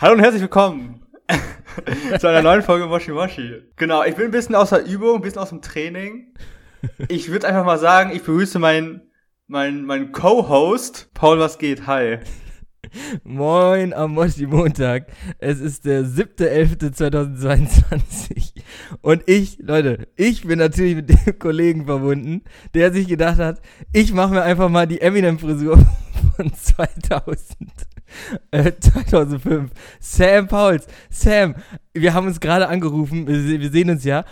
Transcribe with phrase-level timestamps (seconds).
[0.00, 1.02] Hallo und herzlich willkommen
[2.18, 3.60] zu einer neuen Folge Moshi Moshi.
[3.76, 6.32] Genau, ich bin ein bisschen außer Übung, ein bisschen aus dem Training.
[7.08, 9.02] Ich würde einfach mal sagen, ich begrüße meinen
[9.46, 11.10] mein, mein Co-Host.
[11.12, 11.86] Paul, was geht?
[11.86, 12.20] Hi.
[13.24, 15.08] Moin am Moshi Montag.
[15.38, 18.54] Es ist der 7.11.2022.
[19.02, 23.60] Und ich, Leute, ich bin natürlich mit dem Kollegen verbunden, der sich gedacht hat,
[23.92, 25.78] ich mache mir einfach mal die Eminem-Frisur
[26.36, 27.89] von 2000.
[28.50, 29.70] Äh, 2005.
[30.00, 30.86] Sam Pauls.
[31.10, 31.54] Sam,
[31.94, 34.24] wir haben uns gerade angerufen, wir, se- wir sehen uns ja.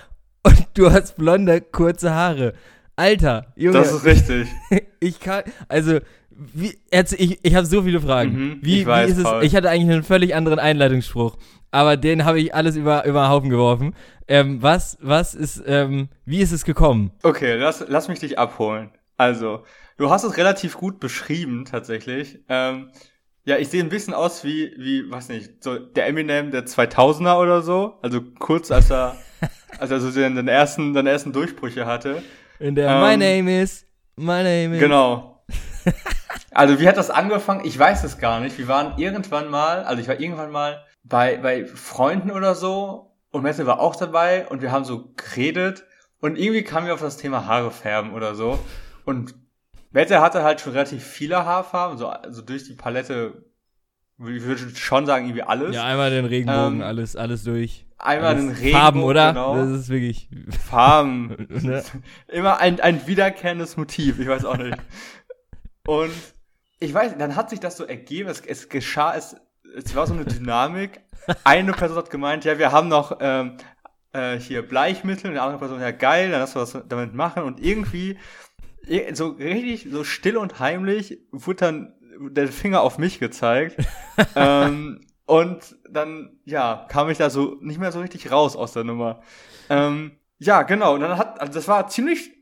[0.43, 2.55] Und du hast blonde, kurze Haare.
[2.97, 3.79] Alter, Junge.
[3.79, 4.49] Das ist richtig.
[5.01, 8.33] Ich kann, also, wie, erzähl- ich, ich habe so viele Fragen.
[8.33, 9.25] Mhm, wie, ich weiß, wie ist es?
[9.25, 9.45] Paul.
[9.45, 11.37] Ich hatte eigentlich einen völlig anderen Einleitungsspruch,
[11.71, 13.95] aber den habe ich alles über, über den Haufen geworfen.
[14.27, 17.13] Ähm, was, was ist, ähm, wie ist es gekommen?
[17.23, 18.91] Okay, lass, lass mich dich abholen.
[19.17, 19.63] Also,
[19.99, 22.41] du hast es relativ gut beschrieben, tatsächlich.
[22.49, 22.89] Ähm,
[23.49, 27.41] ja, ich sehe ein bisschen aus wie, wie, was nicht, so der Eminem der 2000er
[27.41, 27.95] oder so.
[28.03, 29.17] Also kurz, als er,
[29.79, 32.23] als er so seine ersten, seine ersten Durchbrüche hatte.
[32.59, 34.81] In der Ähm, My name is, my name is.
[34.81, 35.43] Genau.
[36.51, 37.65] Also, wie hat das angefangen?
[37.65, 38.59] Ich weiß es gar nicht.
[38.59, 43.43] Wir waren irgendwann mal, also ich war irgendwann mal bei, bei Freunden oder so und
[43.43, 45.85] Mette war auch dabei und wir haben so geredet
[46.21, 48.59] und irgendwie kamen wir auf das Thema Haare färben oder so.
[49.05, 49.37] Und
[49.91, 53.45] Mette hatte halt schon relativ viele Haarfarben, so also durch die Palette,
[54.19, 55.75] ich würde schon sagen, irgendwie alles.
[55.75, 57.87] Ja, einmal den Regenbogen, Ähm, alles, alles durch.
[57.99, 59.29] Einmal alles den Regenbogen, Farben, oder?
[59.33, 59.57] Genau.
[59.57, 60.29] Das ist wirklich.
[60.69, 61.47] Farben.
[61.49, 61.83] Ne?
[62.29, 64.77] Immer ein, ein wiederkehrendes Motiv, ich weiß auch nicht.
[65.87, 66.13] Und
[66.81, 69.37] ich weiß, dann hat sich das so ergeben, es, es geschah, es,
[69.77, 71.01] es war so eine Dynamik.
[71.45, 73.57] Eine Person hat gemeint, ja, wir haben noch ähm,
[74.13, 77.43] äh, hier Bleichmittel, und die andere Person, ja geil, dann lass du was damit machen.
[77.43, 78.17] Und irgendwie, ir-
[79.13, 81.95] so richtig, so still und heimlich, wurde dann
[82.31, 83.77] der Finger auf mich gezeigt.
[84.37, 88.85] ähm, und dann, ja, kam ich da so nicht mehr so richtig raus aus der
[88.85, 89.23] Nummer.
[89.69, 90.95] Ähm, ja, genau.
[90.95, 92.33] Und dann hat, also das war ziemlich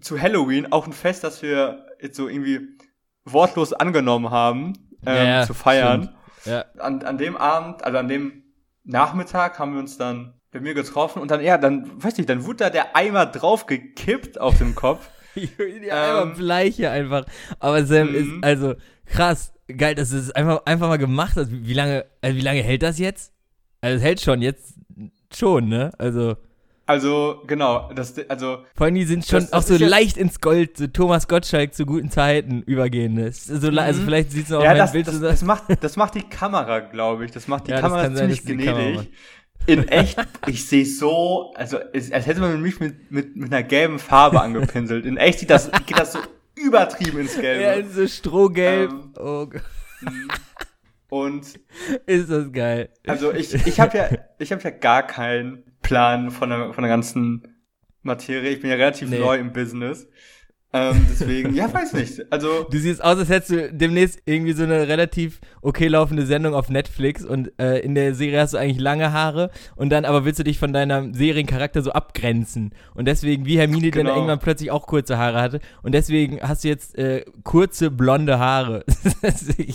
[0.00, 2.76] zu Halloween auch ein Fest, das wir jetzt so irgendwie
[3.24, 4.72] wortlos angenommen haben,
[5.06, 6.14] ähm, Ja, ja, zu feiern.
[6.44, 6.64] Ja.
[6.78, 8.44] An, an dem Abend, also an dem
[8.84, 12.44] Nachmittag haben wir uns dann bei mir getroffen und dann, ja, dann, weiß nicht, dann
[12.44, 15.10] wurde da der Eimer drauf gekippt auf dem Kopf.
[15.38, 17.24] Die einmal Ähm, bleich hier einfach.
[17.58, 18.14] Aber Sam Mhm.
[18.14, 18.74] ist, also,
[19.06, 21.50] krass, geil, dass du es einfach, einfach mal gemacht hast.
[21.50, 23.32] Wie, lange, also wie lange hält das jetzt?
[23.80, 24.74] Also, es hält schon, jetzt
[25.34, 25.90] schon, ne?
[25.98, 26.36] Also,
[26.90, 29.90] Also, genau, das, also, vor allem, die sind schon Das- auch das so ist jetzt-
[29.90, 33.18] leicht ins Gold, so Thomas Gottschalk zu guten Zeiten übergehen.
[33.18, 34.04] Ist So, Also, Mhm.
[34.06, 37.26] vielleicht siehst du auch ja, das, Bild das, das, macht, das macht die Kamera, glaube
[37.26, 37.30] ich.
[37.30, 39.10] Das macht die Ja, Kamera ziemlich gnädig.
[39.66, 43.62] In echt, ich sehe so, also es, als hätte man mich mit, mit, mit einer
[43.62, 45.04] gelben Farbe angepinselt.
[45.04, 46.20] In echt sieht das, geht das so
[46.54, 47.62] übertrieben ins Gelbe.
[47.62, 48.90] ja, so strohgelb.
[48.90, 49.12] Ähm.
[49.18, 49.62] oh Gott,
[51.10, 51.58] Und
[52.06, 52.90] ist das geil.
[53.06, 54.08] also ich, ich habe ja,
[54.38, 57.54] ich habe ja gar keinen Plan von der, von der ganzen
[58.02, 58.50] Materie.
[58.50, 59.18] Ich bin ja relativ Nee.
[59.18, 60.06] neu im Business.
[60.70, 62.30] Ähm, deswegen, ja, weiß nicht.
[62.30, 66.52] Also, Du siehst aus, als hättest du demnächst irgendwie so eine relativ okay laufende Sendung
[66.54, 70.26] auf Netflix und äh, in der Serie hast du eigentlich lange Haare und dann aber
[70.26, 74.14] willst du dich von deinem Seriencharakter so abgrenzen und deswegen, wie Hermine dann Genau.
[74.16, 78.84] irgendwann plötzlich auch kurze Haare hatte und deswegen hast du jetzt äh, kurze blonde Haare.
[79.22, 79.74] geil.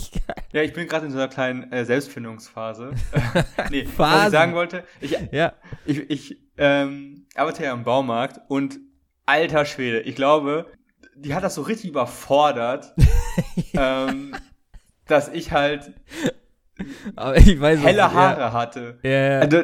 [0.52, 2.92] ja, ich bin gerade in so einer kleinen äh, Selbstfindungsphase.
[3.70, 4.26] nee, was Phasen.
[4.26, 5.54] ich sagen wollte, ich, Ja,
[5.86, 8.78] ich, ich ähm, arbeite ja im Baumarkt und
[9.26, 10.66] alter Schwede, ich glaube,
[11.16, 12.94] die hat das so richtig überfordert,
[13.74, 14.34] ähm,
[15.06, 15.92] dass ich halt
[17.14, 18.98] aber ich weiß helle Haare hatte.
[19.04, 19.38] Ja, ja, ja.
[19.40, 19.58] Also,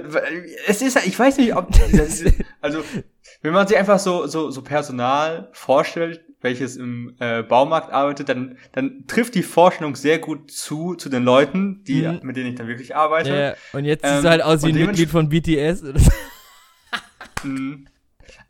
[0.68, 2.84] es ist, ich weiß nicht, ob, das ist, also,
[3.42, 8.56] wenn man sich einfach so, so, so Personal vorstellt, welches im äh, Baumarkt arbeitet, dann,
[8.72, 12.20] dann trifft die Vorstellung sehr gut zu, zu den Leuten, die, Mhm.
[12.22, 13.34] mit denen ich dann wirklich arbeite.
[13.34, 13.54] ja.
[13.76, 15.82] Und jetzt Ähm, siehst du halt aus wie ein Mitglied von BTS.
[17.42, 17.86] Mhm.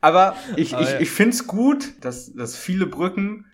[0.01, 0.99] Aber ich, Aber ich, ja.
[0.99, 3.45] ich find's gut, dass, dass viele Brücken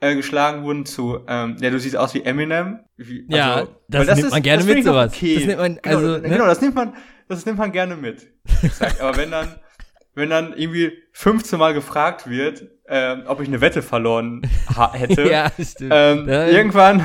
[0.00, 2.80] äh, geschlagen wurden zu, ähm, ja, du siehst aus wie Eminem.
[2.96, 5.12] Wie, Ja, also, das weil nimmt man gerne das find mit, sowas.
[5.14, 5.34] Okay.
[5.36, 6.28] Das nimmt man- genau, also, das- ne?
[6.28, 6.94] genau, das nimmt man,
[7.28, 8.26] das nimmt man gerne mit.
[9.00, 9.54] Aber wenn dann,
[10.14, 14.42] wenn dann irgendwie 15 Mal gefragt wird, ähm, ob ich eine Wette verloren
[14.92, 15.28] hätte.
[15.30, 15.92] ja, stimmt.
[15.94, 17.02] ähm, Da- irgendwann.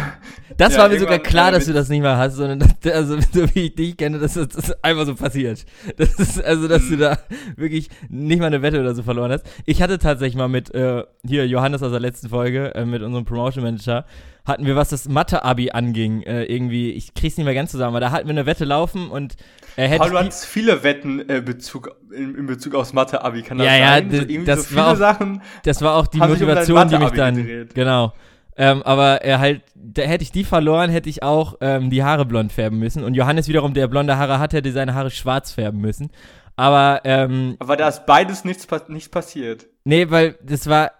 [0.57, 3.17] Das Ja, war mir sogar klar, dass du das nicht mehr hast, sondern dass, also
[3.33, 5.65] so wie ich dich kenne, dass das, das einfach so passiert.
[5.97, 6.89] Das ist, also, dass Mhm.
[6.89, 7.17] du da
[7.55, 9.45] wirklich nicht mal eine Wette oder so verloren hast.
[9.65, 13.25] Ich hatte tatsächlich mal mit äh, hier Johannes aus der letzten Folge, äh, mit unserem
[13.25, 14.05] Promotion Manager,
[14.43, 17.99] hatten wir, was das Mathe-Abi anging, äh, irgendwie, ich krieg's nicht mehr ganz zusammen, aber
[17.99, 19.35] da hatten wir eine Wette laufen und
[19.75, 19.99] er hätte.
[19.99, 23.75] Paul, du hattest viele Wetten äh, Bezug, in, in Bezug aufs Mathe-Abi, kann das Ja,
[23.77, 24.09] ja, sein?
[24.09, 25.41] d- so, irgendwie das so viele war auch- Sachen.
[25.71, 27.35] Das war auch die Haben sich um Motivation, die mich dann.
[27.35, 27.73] gedreht.
[27.75, 28.13] Genau.
[28.57, 32.25] Ähm, aber er halt, da hätte ich die verloren, hätte ich auch ähm, die Haare
[32.25, 33.03] blond färben müssen.
[33.03, 36.11] Und Johannes wiederum, der blonde Haare hat, hätte seine Haare schwarz färben müssen.
[36.57, 39.67] Aber, ähm, Aber da ist beides nichts, nichts passiert.
[39.85, 40.91] nee, weil das war.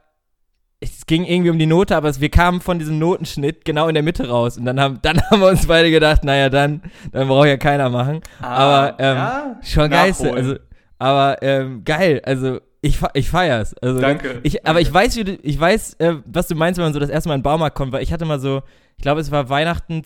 [0.83, 4.01] Es ging irgendwie um die Note, aber wir kamen von diesem Notenschnitt genau in der
[4.01, 4.57] Mitte raus.
[4.57, 6.81] Und dann haben, dann haben wir uns beide gedacht, naja, dann,
[7.11, 8.21] dann braucht ja keiner machen.
[8.41, 10.13] aber ähm, ja, schon geil.
[10.19, 10.55] Also,
[10.97, 12.21] aber ähm, geil.
[12.25, 13.75] Also ich, ich feier's.
[13.77, 14.81] Also, Danke, Ich, aber danke.
[14.81, 17.29] ich weiß, wie du, ich weiß, äh, was du meinst, wenn man so das erste
[17.29, 18.63] Mal in den Baumarkt kommt, weil ich hatte mal so,
[18.97, 20.03] ich glaube, es war Weihnachten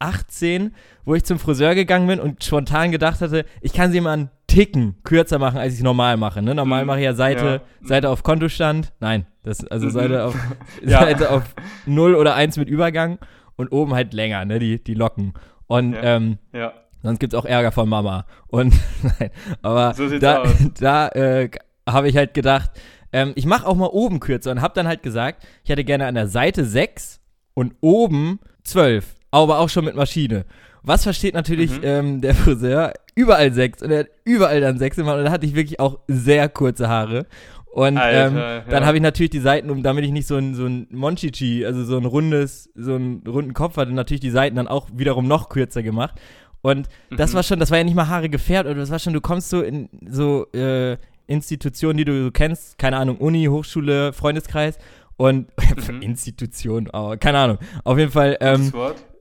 [0.00, 0.74] 2018,
[1.04, 4.30] wo ich zum Friseur gegangen bin und spontan gedacht hatte, ich kann sie mal einen
[4.46, 6.42] Ticken kürzer machen, als ich normal mache.
[6.42, 6.54] Ne?
[6.54, 6.86] Normal Mhm.
[6.86, 7.86] mache ich ja Seite, Ja.
[7.88, 8.92] Seite auf Kontostand.
[9.00, 9.90] Nein, das, also Mhm.
[9.90, 10.34] Seite auf,
[10.84, 11.00] Ja.
[11.00, 11.42] Seite auf
[11.86, 13.18] 0 oder 1 mit Übergang
[13.56, 15.34] und oben halt länger, ne, die, die Locken.
[15.66, 16.02] Und Ja.
[16.02, 16.72] ähm, Ja.
[17.02, 18.26] Sonst gibt's auch Ärger von Mama.
[18.46, 18.74] Und
[19.18, 19.30] nein,
[19.62, 20.48] aber So da, aus.
[20.78, 21.48] da äh,
[21.88, 22.70] habe ich halt gedacht,
[23.12, 26.06] ähm, ich mache auch mal oben kürzer und habe dann halt gesagt, ich hätte gerne
[26.06, 27.20] an der Seite 6
[27.54, 30.44] und oben 12, aber auch schon mit Maschine.
[30.82, 31.84] Was versteht natürlich Mhm.
[31.84, 32.92] ähm, der Friseur?
[33.14, 35.98] Überall 6 und er hat überall dann 6 gemacht und da hatte ich wirklich auch
[36.08, 37.26] sehr kurze Haare.
[37.66, 38.60] Und Alter, ähm, ja.
[38.68, 41.64] dann habe ich natürlich die Seiten, um damit ich nicht so ein, so ein Monchichi,
[41.64, 45.26] also so ein rundes, so einen runden Kopf hatte, natürlich die Seiten dann auch wiederum
[45.26, 46.20] noch kürzer gemacht.
[46.60, 47.36] Und das Mhm.
[47.36, 49.48] war schon, das war ja nicht mal Haare gefärbt, oder das war schon, du kommst
[49.50, 50.96] so in so äh,
[51.26, 54.78] Institutionen, die du kennst, keine Ahnung, Uni, Hochschule, Freundeskreis
[55.16, 55.48] und
[55.88, 56.02] mhm.
[56.02, 57.58] Institution, oh, keine Ahnung.
[57.84, 58.36] Auf jeden Fall.
[58.40, 58.72] Ähm,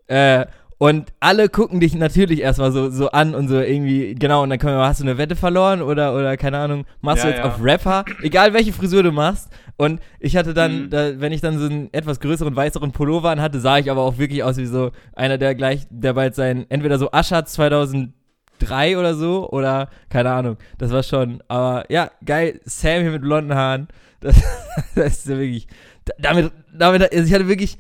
[0.08, 0.46] äh,
[0.82, 4.58] und alle gucken dich natürlich erstmal so, so an und so irgendwie, genau, und dann
[4.58, 7.46] können wir, hast du eine Wette verloren oder, oder keine Ahnung, machst ja, du jetzt
[7.46, 7.52] ja.
[7.52, 9.52] auf Rapper, egal welche Frisur du machst.
[9.78, 10.90] Und ich hatte dann, mhm.
[10.90, 14.18] da, wenn ich dann so einen etwas größeren, weißeren Pullover anhatte, sah ich aber auch
[14.18, 18.14] wirklich aus wie so einer, der gleich, der bald sein, entweder so Aschatz 2000
[18.62, 20.58] drei oder so oder keine Ahnung.
[20.78, 22.62] Das war schon, aber ja, geil.
[22.66, 23.88] Sam hier mit blonden Haaren.
[24.20, 24.36] Das,
[24.96, 25.68] das ist ja wirklich,
[26.20, 27.78] damit, damit, also ich hatte wirklich,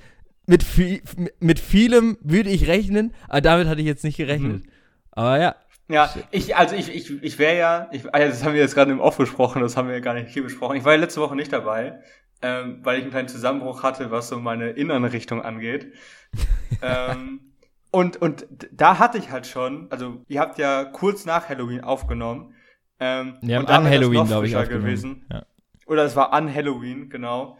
[0.47, 1.01] mit, viel,
[1.39, 4.65] mit vielem würde ich rechnen, aber damit hatte ich jetzt nicht gerechnet.
[4.65, 4.69] Mhm.
[5.11, 5.55] Aber ja.
[5.87, 8.91] Ja, ich, also ich, ich, ich wäre ja, ich, also das haben wir jetzt gerade
[8.91, 10.77] im Off besprochen, das haben wir ja gar nicht hier besprochen.
[10.77, 11.99] Ich war ja letzte Woche nicht dabei,
[12.41, 15.93] ähm, weil ich einen kleinen Zusammenbruch hatte, was so meine Innenrichtung angeht.
[16.81, 17.50] ähm,
[17.91, 22.55] und, und da hatte ich halt schon, also ihr habt ja kurz nach Halloween aufgenommen.
[22.99, 25.25] Ähm, haben und an Halloween, glaube ich, gewesen.
[25.29, 25.45] Ja.
[25.87, 27.57] Oder es war an Halloween, genau.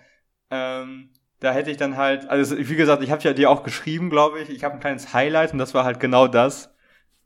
[0.50, 1.10] Ähm,
[1.42, 4.39] da hätte ich dann halt, also wie gesagt, ich habe ja dir auch geschrieben, glaube
[4.39, 4.50] ich.
[4.50, 6.74] Ich habe ein kleines Highlight und das war halt genau das,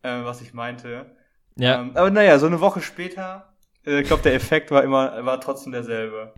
[0.01, 1.15] äh, was ich meinte.
[1.57, 1.81] ja.
[1.81, 3.53] Ähm, aber naja, so eine Woche später,
[3.85, 6.33] äh, ich glaube, der Effekt war immer, war trotzdem derselbe.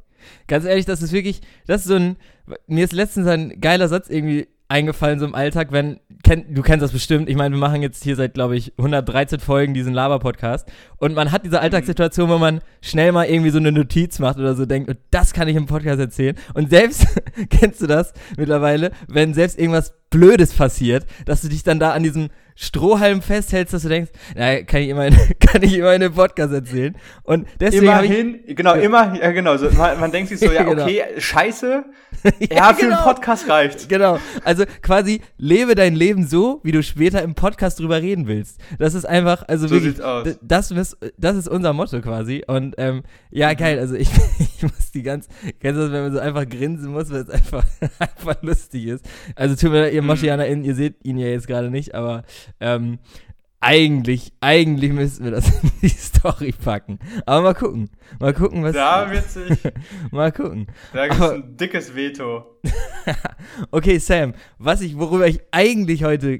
[0.48, 2.18] Ganz ehrlich, das ist wirklich, das ist so ein,
[2.66, 6.84] mir ist letztens ein geiler Satz irgendwie eingefallen, so im Alltag, wenn, kenn, du kennst
[6.84, 10.68] das bestimmt, ich meine, wir machen jetzt hier seit, glaube ich, 113 Folgen diesen Laber-Podcast
[10.98, 14.56] und man hat diese Alltagssituation, wo man schnell mal irgendwie so eine Notiz macht oder
[14.56, 16.36] so denkt, und das kann ich im Podcast erzählen.
[16.54, 17.08] Und selbst,
[17.50, 22.04] kennst du das mittlerweile, wenn selbst irgendwas Blödes passiert, dass du dich dann da an
[22.04, 26.52] diesem Strohhalm festhältst, dass du denkst, na, kann ich immerhin, kann ich immerhin im Podcast
[26.52, 30.40] erzählen und deswegen habe ich, Immerhin, genau, immer, ja genau, so, man, man denkt sich
[30.40, 30.83] so, ja, Genau.
[30.83, 31.85] okay, scheiße,
[32.52, 32.95] ja, für genau.
[32.97, 33.87] den Podcast reicht.
[33.90, 34.18] Genau.
[34.44, 38.59] Also quasi lebe dein Leben so, wie du später im Podcast drüber reden willst.
[38.80, 39.97] Das ist einfach, also So wirklich,
[40.42, 42.44] das, ist- das ist unser Motto quasi.
[42.47, 43.57] Und ähm, ja, Mhm.
[43.57, 43.80] geil.
[43.80, 44.09] Also ich,
[44.40, 45.28] ich muss die ganz,
[45.59, 47.64] kennst du das, wenn man so einfach grinsen muss, weil es einfach,
[47.99, 49.06] einfach lustig ist.
[49.35, 50.07] Also tut mir leid, ihr Mhm.
[50.07, 52.23] MoschianerInnen, ihr seht ihn ja jetzt gerade nicht, aber
[52.59, 52.99] ähm,
[53.59, 56.99] eigentlich, eigentlich müssten wir das in die Story packen.
[57.25, 57.89] Aber mal gucken.
[58.19, 58.73] Mal gucken, was.
[58.73, 59.57] Da wird sich,
[60.11, 60.68] mal gucken.
[60.94, 62.45] da gibt's Aber- ein dickes Veto.
[63.71, 66.39] Okay, Sam, was ich, worüber ich eigentlich heute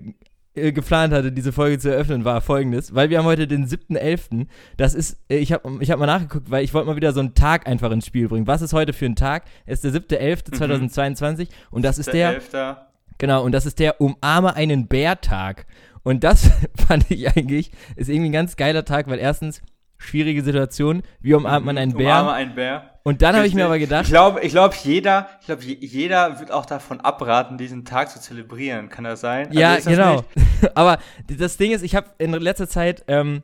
[0.56, 4.46] äh, geplant hatte, diese Folge zu eröffnen, war folgendes, weil wir haben heute den 7.11.
[4.76, 7.20] Das ist, äh, ich habe ich hab mal nachgeguckt, weil ich wollte mal wieder so
[7.22, 8.46] einen Tag einfach ins Spiel bringen.
[8.48, 9.46] Was ist heute für ein Tag?
[9.66, 12.88] Es ist der 7.11.2022 und das ist der, Elfter.
[13.18, 15.66] genau, und das ist der Umarme einen Bär-Tag.
[16.08, 16.50] Und das
[16.88, 19.62] fand ich eigentlich, ist irgendwie ein ganz geiler Tag, weil erstens,
[19.98, 22.06] schwierige Situation, wie umarmt man einen Bär?
[22.22, 22.92] Umarme einen Bär.
[23.04, 25.78] Und dann habe ich mir aber Ich gedacht, glaube, ich glaube, jeder, ich glaube, je-
[25.82, 28.90] jeder wird auch davon abraten, diesen Tag zu zelebrieren.
[28.90, 29.48] Kann das sein?
[29.48, 30.24] Also Ja, das genau.
[30.76, 33.44] Aber das Ding ist, ich habe in letzter Zeit ähm,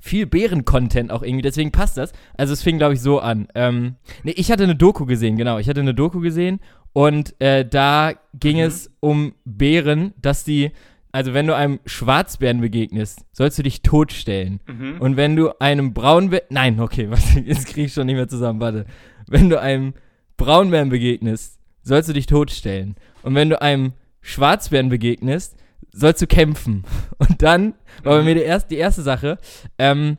[0.00, 2.12] viel Bären-Content auch irgendwie, deswegen passt das.
[2.36, 3.48] Also es fing, glaube ich, so an.
[3.54, 5.58] Ähm, nee, ich hatte eine Doku gesehen, genau.
[5.58, 6.60] Ich hatte eine Doku gesehen
[6.92, 8.62] und äh, da ging Mhm.
[8.62, 10.70] es um Bären, dass die,
[11.18, 14.60] also wenn du einem Schwarzbären begegnest, sollst du dich totstellen.
[14.68, 15.00] Mhm.
[15.00, 18.60] Und wenn du einem Braunbären, nein, okay, warte, jetzt kriege ich schon nicht mehr zusammen,
[18.60, 18.84] warte.
[19.26, 19.94] Wenn du einem
[20.36, 22.94] Braunbären begegnest, sollst du dich totstellen.
[23.24, 25.56] Und wenn du einem Schwarzbären begegnest,
[25.92, 26.84] sollst du kämpfen.
[27.18, 28.24] Und dann war bei Mhm.
[28.26, 29.38] mir die erste, die erste Sache,
[29.76, 30.18] ähm,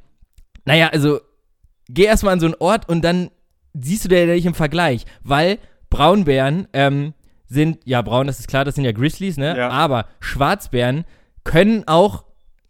[0.66, 1.22] naja, also
[1.88, 3.32] geh erstmal an so einen Ort und dann
[3.74, 7.14] siehst du dir nicht im Vergleich, weil Braunbären ähm,
[7.50, 9.58] sind, ja, braun, das ist klar, das sind ja Grizzlies, ne?
[9.58, 9.70] Ja.
[9.70, 11.04] Aber Schwarzbären
[11.44, 12.24] können auch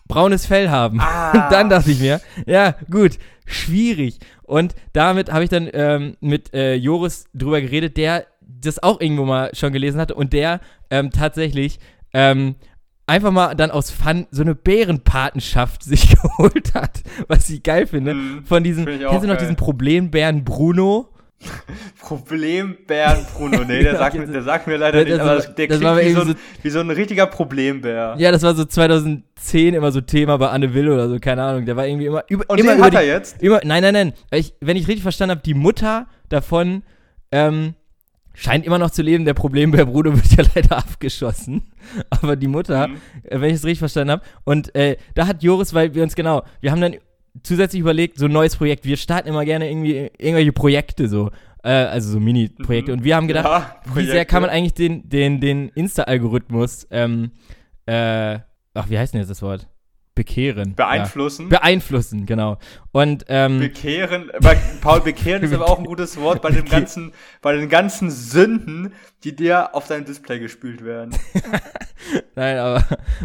[0.08, 1.00] braunes Fell haben.
[1.02, 1.32] Ah.
[1.32, 4.20] Und dann dachte ich mir, ja, gut, schwierig.
[4.44, 9.26] Und damit habe ich dann ähm, mit äh, Joris drüber geredet, der das auch irgendwo
[9.26, 10.60] mal schon gelesen hatte und der
[10.90, 11.80] ähm, tatsächlich
[12.14, 12.56] ähm,
[13.06, 18.14] einfach mal dann aus Fun so eine Bärenpatenschaft sich geholt hat, was ich geil finde.
[18.14, 18.46] Mhm.
[18.46, 19.38] Von diesem, kennst du noch geil.
[19.38, 21.10] diesen Problembären Bruno?
[22.02, 23.60] Problembären Bruno.
[23.60, 25.68] Nee, der Genau, sagt, mir, jetzt- der sagt mir leider Das- nicht, aber das, der
[25.68, 28.16] das klingt wie so, ein, wie so ein richtiger Problembär.
[28.18, 31.66] Ja, das war so 2010 immer so Thema bei Anne Will oder so, keine Ahnung.
[31.66, 33.42] Der war irgendwie immer über, Und immer den über hat die, er jetzt?
[33.42, 34.14] Immer, nein, nein, nein.
[34.32, 36.84] Ich, wenn ich richtig verstanden habe, die Mutter davon
[37.32, 37.74] ähm,
[38.34, 39.26] scheint immer noch zu leben.
[39.26, 41.72] Der Problembär Bruno wird ja leider abgeschossen.
[42.10, 42.96] Aber die Mutter, Mhm.
[43.24, 44.24] äh, wenn ich es richtig verstanden habe.
[44.44, 46.96] Und äh, da hat Joris, weil wir uns genau, wir haben dann
[47.44, 48.86] zusätzlich überlegt, so ein neues Projekt.
[48.86, 51.32] Wir starten immer gerne irgendwie irgendwelche Projekte so.
[51.64, 52.92] Äh, also so Mini-Projekte.
[52.92, 53.00] Mhm.
[53.00, 57.32] Und wir haben gedacht, Ja, wie sehr kann man eigentlich den, den, den Insta-Algorithmus, ähm,
[57.86, 58.40] äh,
[58.74, 59.68] ach, wie heißt denn jetzt das Wort?
[60.16, 60.76] Bekehren.
[60.76, 61.50] beeinflussen?
[61.50, 61.60] Ja.
[61.60, 62.58] Beeinflussen, genau.
[62.92, 64.30] Und, ähm, Bekehren,
[64.82, 68.94] Paul, bekehren ist aber auch ein gutes Wort bei dem ganzen, bei den ganzen Sünden,
[69.24, 71.16] die dir auf deinem Display gespült werden.
[72.36, 72.84] Nein, aber.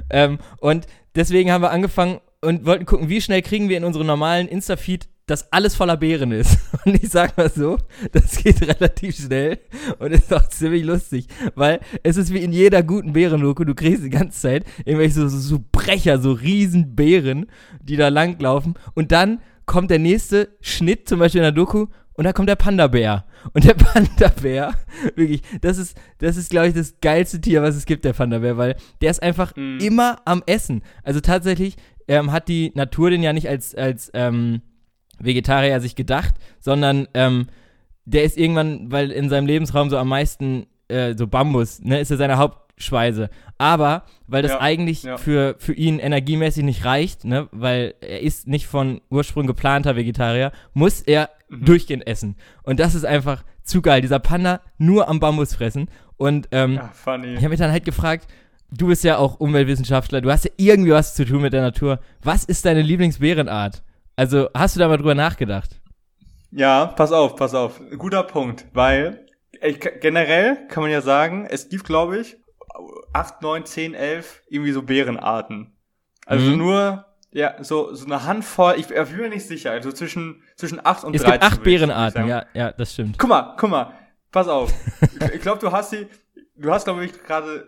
[0.09, 4.06] Ähm, und deswegen haben wir angefangen und wollten gucken, wie schnell kriegen wir in unseren
[4.06, 6.58] normalen Insta-Feed, dass alles voller Beeren ist.
[6.84, 7.78] Und ich sag mal so,
[8.12, 9.58] das geht relativ schnell
[9.98, 14.04] und ist auch ziemlich lustig, weil es ist wie in jeder guten Bärendoku, du kriegst
[14.04, 17.46] die ganze Zeit irgendwelche so, so, so Brecher, so riesen Bären,
[17.82, 21.86] die da langlaufen und dann kommt der nächste Schnitt, zum Beispiel in der Doku,
[22.16, 23.24] und da kommt der Panda-Bär.
[23.54, 24.74] Und der Panda-Bär,
[25.16, 28.56] wirklich, das ist, das ist, glaube ich, das geilste Tier, was es gibt, der Panda-Bär,
[28.58, 29.78] weil der ist einfach Mhm.
[29.80, 30.82] immer am Essen.
[31.02, 31.76] Also tatsächlich
[32.08, 34.62] ähm, hat die Natur den ja nicht als, als ähm,
[35.18, 37.46] Vegetarier sich gedacht, sondern ähm,
[38.04, 42.11] der ist irgendwann, weil in seinem Lebensraum so am meisten äh, so Bambus, ne, ist
[42.11, 43.30] ja seine Hauptspeise.
[43.56, 45.16] Aber weil das Ja, eigentlich ja.
[45.16, 50.52] für, für ihn energiemäßig nicht reicht, ne, weil er ist nicht von Ursprung geplanter Vegetarier,
[50.75, 51.64] muss er Mhm.
[51.66, 52.37] durchgehend essen.
[52.62, 54.00] Und das ist einfach zu geil.
[54.00, 55.88] Dieser Panda nur am Bambus fressen.
[56.16, 57.28] Und ähm, Ja, funny.
[57.34, 58.26] ich habe mich dann halt gefragt,
[58.76, 62.00] du bist ja auch Umweltwissenschaftler, du hast ja irgendwie was zu tun mit der Natur.
[62.23, 63.83] Was ist deine Lieblingsbärenart?
[64.16, 65.81] Also, hast du da mal drüber nachgedacht?
[66.50, 67.81] Ja, pass auf, pass auf.
[67.99, 69.26] Guter Punkt, weil
[69.61, 72.37] ich, generell kann man ja sagen, es gibt, glaube ich,
[73.12, 75.73] 8, 9, 10, 11 irgendwie so Bärenarten.
[76.26, 76.59] Also Mhm.
[76.59, 80.85] nur, ja, so, so eine Handvoll, ich, ich bin mir nicht sicher, also zwischen, zwischen
[80.85, 81.33] 8 und Es 13.
[81.40, 82.28] gibt acht würde ich Bärenarten, sagen.
[82.28, 83.19] ja, ja, das stimmt.
[83.19, 83.93] Guck mal, guck mal,
[84.31, 84.73] pass auf.
[85.35, 86.07] ich glaube, du hast die,
[86.56, 87.66] du hast, glaube ich, gerade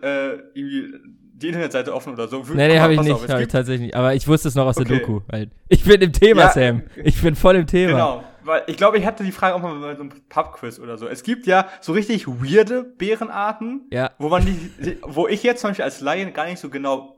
[0.53, 0.93] äh, irgendwie
[1.33, 2.43] die Internetseite offen oder so.
[2.53, 3.95] Nee, nee, habe ich nicht, habe ich tatsächlich nicht.
[3.95, 4.99] Aber ich wusste es noch aus der Okay.
[4.99, 5.21] Doku.
[5.27, 6.83] Weil ich bin im Thema, Ja, Sam.
[7.03, 7.91] Ich bin voll im Thema.
[7.91, 10.97] Genau, weil ich glaube, ich hatte die Frage auch mal bei so einem Pubquiz oder
[10.97, 11.07] so.
[11.07, 15.69] Es gibt ja so richtig weirde Bärenarten, Ja, wo man nicht, wo ich jetzt zum
[15.69, 17.16] Beispiel als Laien gar nicht so genau,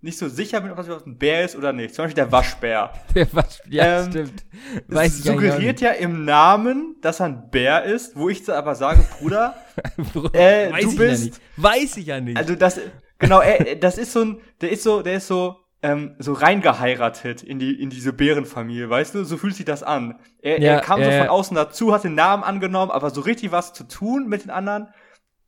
[0.00, 1.94] nicht so sicher bin, ob das überhaupt ein Bär ist oder nicht.
[1.94, 2.92] Zum Beispiel der Waschbär.
[3.14, 4.44] der was, ja, Ähm, stimmt.
[4.88, 8.74] Es Weiß auch suggeriert ja im Namen, dass er ein Bär ist, wo ich aber
[8.76, 9.54] sage, Bruder,
[10.32, 11.40] äh, Weiß du ich bist- ja nicht.
[11.56, 12.36] Weiß ich ja nicht.
[12.36, 12.80] also das,
[13.18, 17.42] genau, er, das ist so ein, der ist so, der ist so, ähm, so reingeheiratet
[17.42, 19.24] in die, in diese Bärenfamilie, weißt du?
[19.24, 20.18] So fühlt sich das an.
[20.42, 23.20] Er, Ja, er kam ja, so von außen dazu, hat den Namen angenommen, aber so
[23.20, 24.88] richtig was zu tun mit den anderen,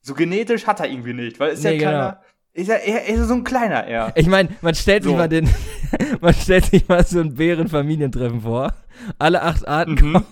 [0.02, 2.12] so genetisch hat er irgendwie nicht, weil ist ja Nee, ein genau.
[2.52, 4.12] Ist ja, er, er ist so ein kleiner, er.
[4.16, 5.16] Ich meine, man stellt sich So.
[5.18, 5.48] mal den,
[6.20, 8.74] man stellt sich mal so ein Bärenfamilientreffen vor.
[9.18, 9.98] Alle acht Arten Mhm.
[10.12, 10.26] kommen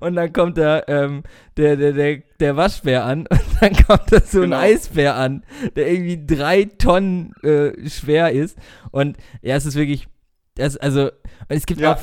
[0.00, 1.22] und dann kommt da ähm,
[1.56, 4.56] der, der, der, der Waschbär an und dann kommt da so Genau.
[4.56, 5.44] ein Eisbär an,
[5.76, 8.58] der irgendwie drei Tonnen äh, schwer ist.
[8.90, 10.08] Und ja, es ist wirklich,
[10.56, 11.10] das, also,
[11.48, 11.94] es gibt Ja.
[11.94, 11.98] auch,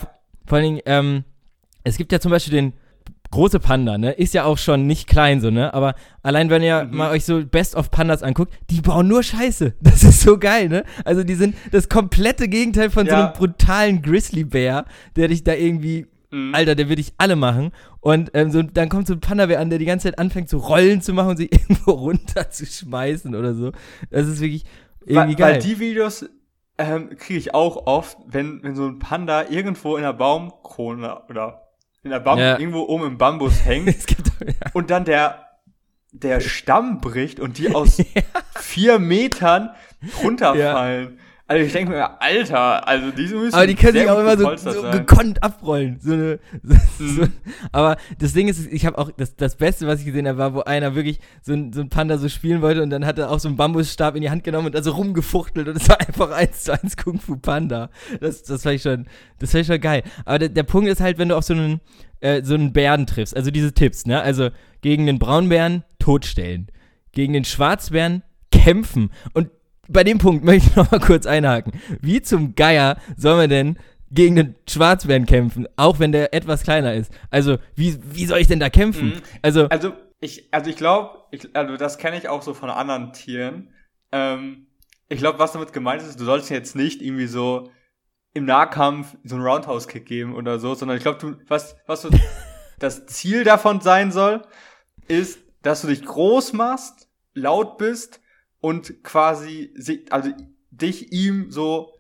[0.46, 1.24] vor allen Dingen, ähm,
[1.84, 2.74] es gibt ja zum Beispiel den
[3.32, 4.12] große Panda, ne?
[4.12, 5.74] Ist ja auch schon nicht klein so, ne?
[5.74, 6.96] Aber allein wenn ihr Mhm.
[6.98, 9.74] mal euch so Best of Pandas anguckt, die bauen nur Scheiße.
[9.82, 10.84] Das ist so geil, ne?
[11.06, 13.26] Also die sind das komplette Gegenteil von so Ja.
[13.26, 16.54] einem brutalen Grizzlybär, der dich da irgendwie, Mhm.
[16.54, 17.72] Alter, der will dich alle machen.
[18.02, 20.58] Und ähm, so, dann kommt so ein Panda-Bär an, der die ganze Zeit anfängt so
[20.58, 23.72] Rollen zu machen und sich irgendwo runterzuschmeißen oder so.
[24.10, 24.66] Das ist wirklich
[25.06, 25.54] irgendwie weil, geil.
[25.56, 26.26] weil die Videos,
[26.78, 31.62] ähm, kriege ich auch oft, wenn, wenn so ein Panda irgendwo in der Baumkrone oder
[32.08, 32.58] in der Bam Ja.
[32.58, 34.54] irgendwo oben im Bambus hängt gibt, ja.
[34.74, 35.46] und dann der,
[36.12, 37.98] der Stamm bricht und die aus
[38.60, 39.72] vier Metern
[40.24, 41.20] runterfallen.
[41.50, 44.72] Also ich denke mir, Alter, also diese müssen Aber die können sich auch immer so,
[44.72, 45.98] so gekonnt abrollen.
[46.02, 46.40] So eine,
[47.00, 47.22] so, so.
[47.22, 47.32] Mhm.
[47.72, 50.54] Aber das Ding ist, ich habe auch, das, das Beste, was ich gesehen habe, war,
[50.54, 53.32] wo einer wirklich so ein, so ein Panda so spielen wollte und dann hat er
[53.32, 56.32] auch so einen Bambusstab in die Hand genommen und also rumgefuchtelt und es war einfach
[56.32, 57.92] eins zu eins Kung Fu Panda.
[58.20, 59.06] Das, das fand ich schon,
[59.40, 60.04] das fand ich schon geil.
[60.26, 61.80] Aber der, der Punkt ist halt, wenn du auf so einen,
[62.20, 64.22] äh, so einen Bären triffst, also diese Tipps, ne?
[64.22, 64.50] Also
[64.82, 66.68] gegen den Braunbären totstellen,
[67.14, 69.50] gegen den Schwarzbären kämpfen und
[69.90, 71.74] bei dem Punkt möchte ich noch mal kurz einhaken.
[72.02, 73.80] Wie zum Geier soll man denn
[74.10, 77.12] gegen den Schwarzbären kämpfen, auch wenn der etwas kleiner ist?
[77.30, 79.10] Also, wie, wie soll ich denn da kämpfen?
[79.10, 79.22] Mhm.
[79.42, 83.74] Also, Also ich, also ich glaube, also das kenne ich auch so von anderen Tieren.
[84.12, 84.68] Ähm,
[85.10, 87.70] ich glaube, was damit gemeint ist, du sollst jetzt nicht irgendwie so
[88.34, 92.10] im Nahkampf so einen Roundhouse-Kick geben oder so, sondern ich glaube, du, was, was so
[92.80, 94.44] das Ziel davon sein soll,
[95.08, 98.22] ist, dass du dich groß machst, laut bist
[98.68, 100.30] und quasi, si- also
[100.72, 101.94] dich ihm so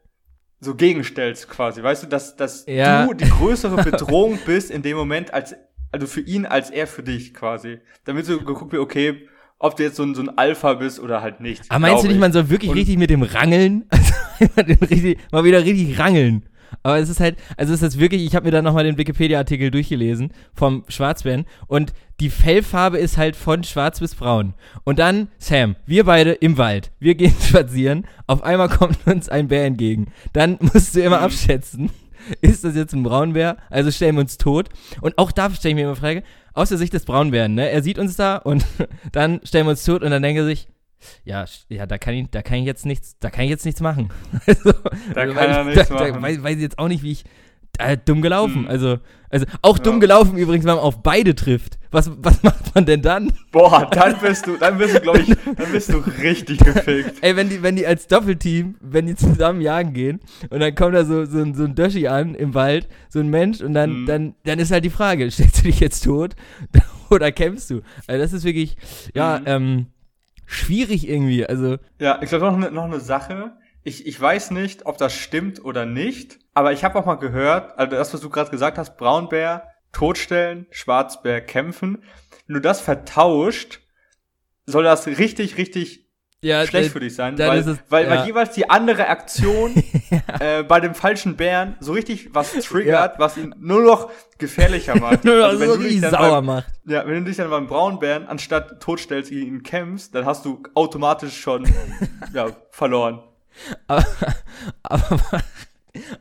[0.59, 3.05] so gegenstellst quasi, weißt du, dass, dass Ja.
[3.05, 5.55] du die größere Bedrohung bist in dem Moment als,
[5.91, 7.77] also für ihn als er für dich quasi.
[8.05, 9.27] Damit so geguckt wird, okay,
[9.59, 11.63] ob du jetzt so ein, so ein Alpha bist oder halt nicht.
[11.69, 12.19] aber meinst du nicht, ich.
[12.21, 13.85] man soll wirklich Und- richtig mit dem rangeln?
[14.55, 16.47] Also, richtig, mal wieder richtig rangeln.
[16.83, 19.71] Aber es ist halt, also es ist wirklich, ich habe mir dann nochmal den Wikipedia-Artikel
[19.71, 24.55] durchgelesen vom Schwarzbären und die Fellfarbe ist halt von schwarz bis braun.
[24.83, 29.47] Und dann, Sam, wir beide im Wald, wir gehen spazieren, auf einmal kommt uns ein
[29.47, 30.07] Bär entgegen.
[30.33, 31.91] Dann musst du immer abschätzen,
[32.41, 33.57] ist das jetzt ein Braunbär?
[33.69, 34.69] Also stellen wir uns tot.
[35.01, 37.69] Und auch da stelle ich mir immer Frage, aus der Sicht des Braunbären, ne?
[37.69, 38.65] Er sieht uns da und
[39.11, 40.67] dann stellen wir uns tot und dann denkt er sich,
[41.23, 43.81] ja, ja, da kann ich, da kann ich jetzt nichts, da kann ich jetzt nichts
[43.81, 44.09] machen.
[44.47, 44.71] Also,
[45.13, 46.21] Da also, kann er nichts da, Da machen.
[46.21, 47.23] weiß, weiß ich jetzt auch nicht, wie ich,
[47.79, 48.63] äh, dumm gelaufen.
[48.63, 48.67] Mhm.
[48.69, 48.97] Also,
[49.29, 49.99] also auch dumm Ja.
[49.99, 51.77] gelaufen übrigens, wenn man auf beide trifft.
[51.91, 53.31] Was, was macht man denn dann?
[53.51, 57.15] Boah, dann bist du, dann bist du, glaube ich, dann bist du richtig gefickt.
[57.21, 60.95] Ey, wenn die, wenn die als Doppelteam, wenn die zusammen jagen gehen und dann kommt
[60.95, 64.01] da so, so, ein- so ein Döschi an im Wald, so ein Mensch und dann,
[64.01, 64.05] Mhm.
[64.07, 66.35] dann, dann ist halt die Frage, stellst du dich jetzt tot
[67.09, 67.81] oder kämpfst du?
[68.07, 68.75] Also das ist wirklich,
[69.13, 69.45] ja, Mhm.
[69.45, 69.85] ähm,
[70.47, 71.45] schwierig irgendwie.
[71.45, 73.57] Also, Ja, ich glaube noch eine noch eine Sache.
[73.83, 77.77] Ich, ich weiß nicht, ob das stimmt oder nicht, aber ich habe auch mal gehört,
[77.77, 82.03] also das, was du gerade gesagt hast, Braunbär totstellen, Schwarzbär kämpfen.
[82.47, 83.81] Wenn du das vertauscht,
[84.65, 86.06] soll das richtig, richtig
[86.41, 88.11] ja, schlecht für dich sein, weil, es- weil, ja.
[88.11, 89.73] weil jeweils die andere Aktion
[90.39, 95.25] äh, bei dem falschen Bären so richtig was triggert, was ihn nur noch gefährlicher macht.
[95.25, 96.67] nur Also wenn so du dich dann sauer beim, macht.
[96.85, 100.61] ja, wenn du dich dann beim Braunbären anstatt totstellst, gegen ihn kämpfst, dann hast du
[100.75, 101.65] automatisch schon
[102.33, 103.23] ja, verloren.
[103.87, 104.05] Aber,
[104.83, 105.19] aber,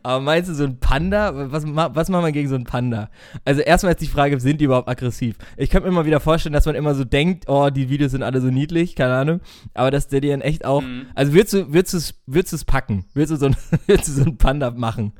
[0.02, 1.50] aber meinst du so ein Panda?
[1.50, 3.10] Was, was macht man gegen so einen Panda?
[3.44, 5.36] Also erstmal ist die Frage, sind die überhaupt aggressiv?
[5.56, 8.22] Ich könnte mir mal wieder vorstellen, dass man immer so denkt, oh, die Videos sind
[8.22, 9.40] alle so niedlich, keine Ahnung.
[9.74, 10.82] Aber dass der dir dann echt auch.
[10.82, 11.06] Mhm.
[11.14, 13.04] Also würdest du, würdest es würdest du's packen?
[13.14, 15.12] Würdest du, so ein, würdest du so einen Panda machen?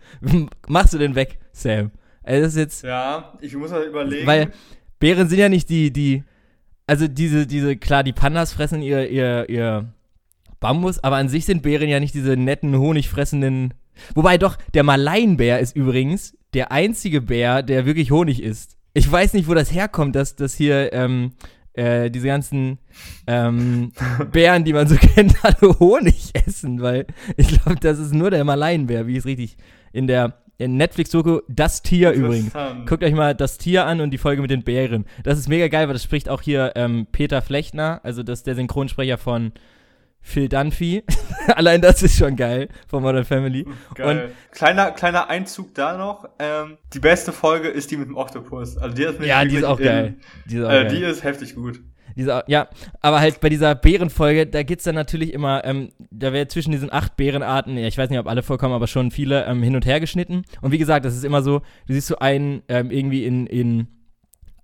[0.68, 1.90] Machst du den weg, Sam?
[2.22, 2.84] Also das ist jetzt.
[2.84, 4.26] Ja, ich muss mal überlegen.
[4.26, 4.50] Weil
[4.98, 6.24] Bären sind ja nicht die, die,
[6.86, 9.92] also diese, diese, klar, die Pandas fressen ihr, ihr, ihr
[10.60, 13.74] Bambus, aber an sich sind Bären ja nicht diese netten, honigfressenden.
[14.14, 18.76] Wobei doch, der Malaienbär ist übrigens der einzige Bär, der wirklich Honig isst.
[18.94, 21.32] Ich weiß nicht, wo das herkommt, dass, dass hier, ähm,
[21.74, 22.78] äh, diese ganzen
[23.26, 23.92] ähm,
[24.32, 27.06] Bären, die man so kennt, alle Honig essen, weil
[27.36, 29.56] ich glaube, das ist nur der Malaienbär, wie ich es richtig
[29.92, 32.52] in der Netflix-Doku Das Tier übrigens.
[32.86, 35.04] Guckt euch mal das Tier an und die Folge mit den Bären.
[35.22, 38.46] Das ist mega geil, weil das spricht auch hier ähm, Peter Flechtner, also das ist
[38.46, 39.52] der Synchronsprecher von
[40.28, 41.04] Phil Dunphy.
[41.54, 43.64] Allein das ist schon geil von Modern Family.
[43.94, 44.32] Geil.
[44.50, 46.28] kleiner, kleiner Einzug da noch.
[46.40, 48.76] Ähm, die beste Folge ist die mit dem Oktopus.
[48.76, 50.14] Also die mich Ja, die ist auch in- geil.
[50.50, 50.88] Die ist auch Äh, geil.
[50.88, 51.80] die ist heftig gut.
[52.16, 52.68] Diese, ja,
[53.02, 56.92] aber halt bei dieser Bärenfolge, da geht's dann natürlich immer, ähm, da wäre zwischen diesen
[56.92, 59.86] acht Bärenarten, ja, ich weiß nicht, ob alle vorkommen, aber schon viele ähm, hin und
[59.86, 60.42] her geschnitten.
[60.60, 63.86] Und wie gesagt, das ist immer so, du siehst so einen ähm, irgendwie in, in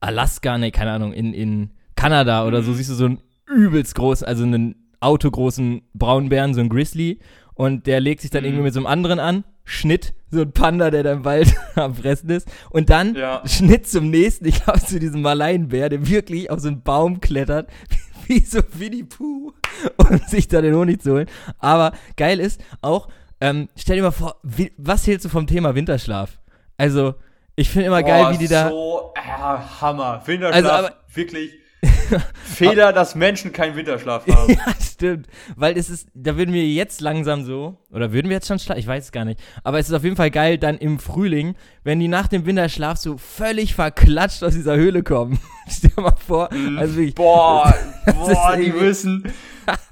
[0.01, 2.75] Alaska, ne, keine Ahnung, in, in Kanada oder so, Mhm.
[2.77, 7.19] siehst du so einen übelst großen, also einen autogroßen Braunbären, so einen Grizzly.
[7.55, 8.47] Und der legt sich dann Mhm.
[8.49, 9.45] irgendwie mit so einem anderen an.
[9.65, 12.49] Schnitt, so ein Panda, der da im Wald am Fressen ist.
[12.71, 13.43] Und dann Ja.
[13.47, 17.69] Schnitt zum nächsten, ich glaube zu diesem Malaienbär, der wirklich auf so einen Baum klettert,
[18.27, 19.53] wie so Winnie Pooh,
[19.99, 21.27] um sich da den Honig zu holen.
[21.59, 23.09] Aber geil ist auch,
[23.41, 26.39] ähm, stell dir mal vor, wie, was hältst du vom Thema Winterschlaf?
[26.77, 27.15] Also,
[27.55, 28.69] ich finde immer geil, wie die da.
[28.71, 30.23] So, ja, Hammer.
[30.27, 31.51] Winterschlaf, Also, aber- wirklich.
[32.45, 34.53] Fehler, dass Menschen keinen Winterschlaf haben.
[34.67, 35.27] Ja, stimmt.
[35.57, 38.79] Weil es ist, da würden wir jetzt langsam so, oder würden wir jetzt schon schlafen?
[38.79, 39.41] Ich weiß es gar nicht.
[39.65, 42.99] Aber es ist auf jeden Fall geil, dann im Frühling, wenn die nach dem Winterschlaf
[42.99, 45.41] so völlig verklatscht aus dieser Höhle kommen.
[45.69, 47.15] Stell dir mal vor, also wirklich.
[47.15, 47.75] Boah,
[48.07, 49.33] Das boah, ist die müssen,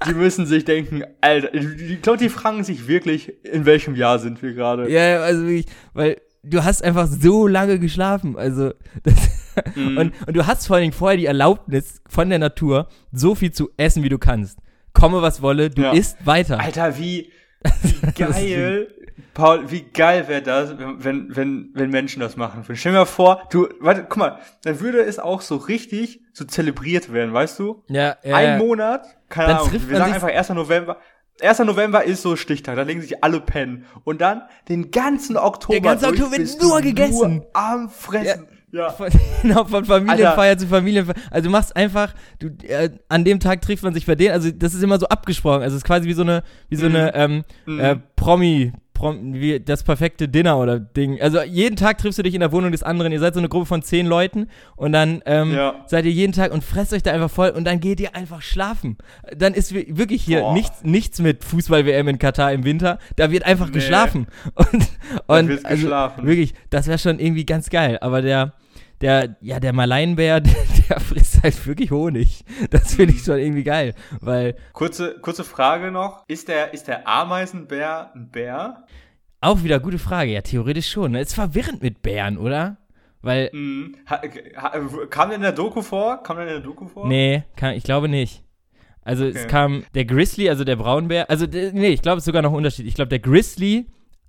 [0.07, 4.41] die müssen sich denken, Alter, ich glaube, die fragen sich wirklich, in welchem Jahr sind
[4.41, 4.89] wir gerade?
[4.89, 8.37] Ja, ja, also wirklich, weil du hast einfach so lange geschlafen.
[8.37, 8.71] Also,
[9.75, 9.97] Mhm.
[9.97, 13.51] und, und du hast vor allen Dingen vorher die Erlaubnis von der Natur, so viel
[13.51, 14.57] zu essen, wie du kannst.
[14.93, 15.91] Komme, was wolle, du Ja.
[15.91, 16.59] isst weiter.
[16.59, 17.31] Alter, wie,
[17.81, 18.87] wie geil,
[19.33, 22.75] Paul, wie geil wäre das, wenn, wenn, wenn, Menschen das machen würden.
[22.75, 26.43] Stell dir mal vor, du, warte, guck mal, dann würde es auch so richtig so
[26.45, 27.83] zelebriert werden, weißt du?
[27.87, 28.35] Ja, ja.
[28.35, 28.57] Ein ja.
[28.57, 30.49] Monat, keine Dann Ahnung, wir sagen einfach 1.
[30.49, 30.97] November.
[31.39, 31.59] 1.
[31.59, 33.85] November ist so Stichtag, da legen sich alle pennen.
[34.03, 35.73] Und dann den ganzen Oktober.
[35.73, 37.35] Der ganze Oktober wird nur gegessen.
[37.37, 38.47] Nur am Fressen.
[38.71, 38.89] Ja.
[38.91, 39.09] Von,
[39.41, 41.15] genau, von Familienfeier zu Familienfeier.
[41.29, 44.49] Also du machst einfach, du, äh, an dem Tag trifft man sich bei denen, also
[44.51, 45.61] das ist immer so abgesprochen.
[45.61, 49.59] Also es ist quasi wie so eine, wie so eine ähm, äh, Promi, Prom, wie
[49.59, 51.21] das perfekte Dinner oder Ding.
[51.21, 53.11] Also jeden Tag triffst du dich in der Wohnung des anderen.
[53.11, 55.75] Ihr seid so eine Gruppe von zehn Leuten und dann ähm, Ja.
[55.87, 58.41] seid ihr jeden Tag und fresst euch da einfach voll und dann geht ihr einfach
[58.41, 58.97] schlafen.
[59.35, 60.53] Dann ist wi- wirklich hier Boah.
[60.53, 62.99] nichts, nichts mit Fußball-WM in Katar im Winter.
[63.15, 63.73] Da wird einfach Nee.
[63.73, 64.27] geschlafen.
[64.55, 64.87] Und,
[65.27, 66.25] und also, geschlafen.
[66.25, 67.97] wirklich, das wäre schon irgendwie ganz geil.
[68.01, 68.53] Aber der,
[69.01, 70.55] der, ja, der Maleinbär, der,
[70.89, 72.43] der frisst halt wirklich Honig.
[72.69, 76.23] Das finde ich schon irgendwie geil, weil Kurze, kurze Frage noch.
[76.27, 78.85] Ist der, ist der Ameisenbär ein Bär?
[79.43, 80.31] auch wieder gute Frage.
[80.33, 81.13] Ja, theoretisch schon.
[81.13, 81.21] ne?
[81.21, 82.77] Ist verwirrend mit Bären, oder?
[83.23, 83.95] Weil, Mhm.
[84.09, 84.21] Ha,
[84.55, 84.71] ha,
[85.09, 86.21] kam der in der Doku vor?
[86.21, 87.07] Kam der in der Doku vor?
[87.07, 88.43] nee, kann, ich glaube nicht.
[89.03, 89.47] Also es Okay.
[89.47, 92.55] kam der Grizzly, also der Braunbär, also nee, ich glaube es ist sogar noch ein
[92.57, 92.85] Unterschied.
[92.85, 93.87] Ich glaube der Grizzly,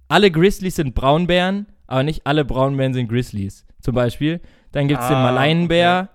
[0.08, 3.66] alle Grizzlies sind Braunbären, aber nicht alle Braunbären sind Grizzlies.
[3.82, 4.40] Zum Beispiel.
[4.72, 6.08] Dann gibt es den Ah, Maleinbär.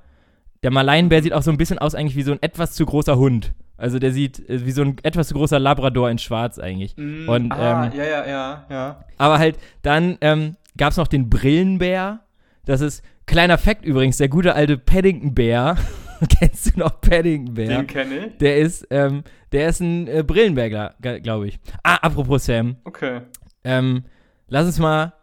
[0.63, 3.17] Der Maleinbär sieht auch so ein bisschen aus eigentlich wie so ein etwas zu großer
[3.17, 3.54] Hund.
[3.78, 6.98] Also der sieht äh, wie so ein etwas zu großer Labrador in schwarz eigentlich.
[6.98, 7.30] Mhm.
[7.30, 9.06] Und, ah, ähm, ja, ja, ja, ja.
[9.17, 12.22] Aber halt, dann ähm, gab es noch den Brillenbär.
[12.65, 15.78] Das ist, kleiner Fakt übrigens, der gute alte Paddington-Bär.
[16.39, 17.67] Kennst du noch Paddington-Bär?
[17.67, 18.38] Den kenne ich.
[18.39, 21.60] Der ist, ähm, der ist ein äh, Brillenbär, glaube ich.
[21.84, 22.78] Ah, apropos Sam.
[22.84, 23.22] Okay.
[23.63, 24.06] Ähm,
[24.48, 25.13] lass uns mal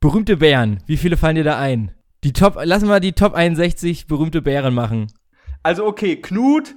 [0.00, 0.80] berühmte Bären.
[0.86, 1.90] Wie viele fallen dir da ein?
[2.24, 5.06] Die Top, lass mal die Top 61 berühmte Bären machen.
[5.62, 6.74] Also, okay, Knut,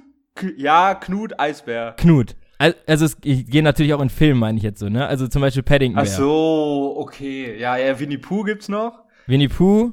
[0.56, 1.94] ja, Knut, Eisbär.
[1.98, 2.36] Knut.
[2.58, 5.06] Al- Also es ich gehe natürlich auch in Filmen, meine ich jetzt so, ne?
[5.06, 7.56] Also zum Beispiel Paddington Ach so, okay.
[7.58, 9.04] Ja, ja, Winnie Pooh gibt's noch.
[9.26, 9.92] Winnie Pooh,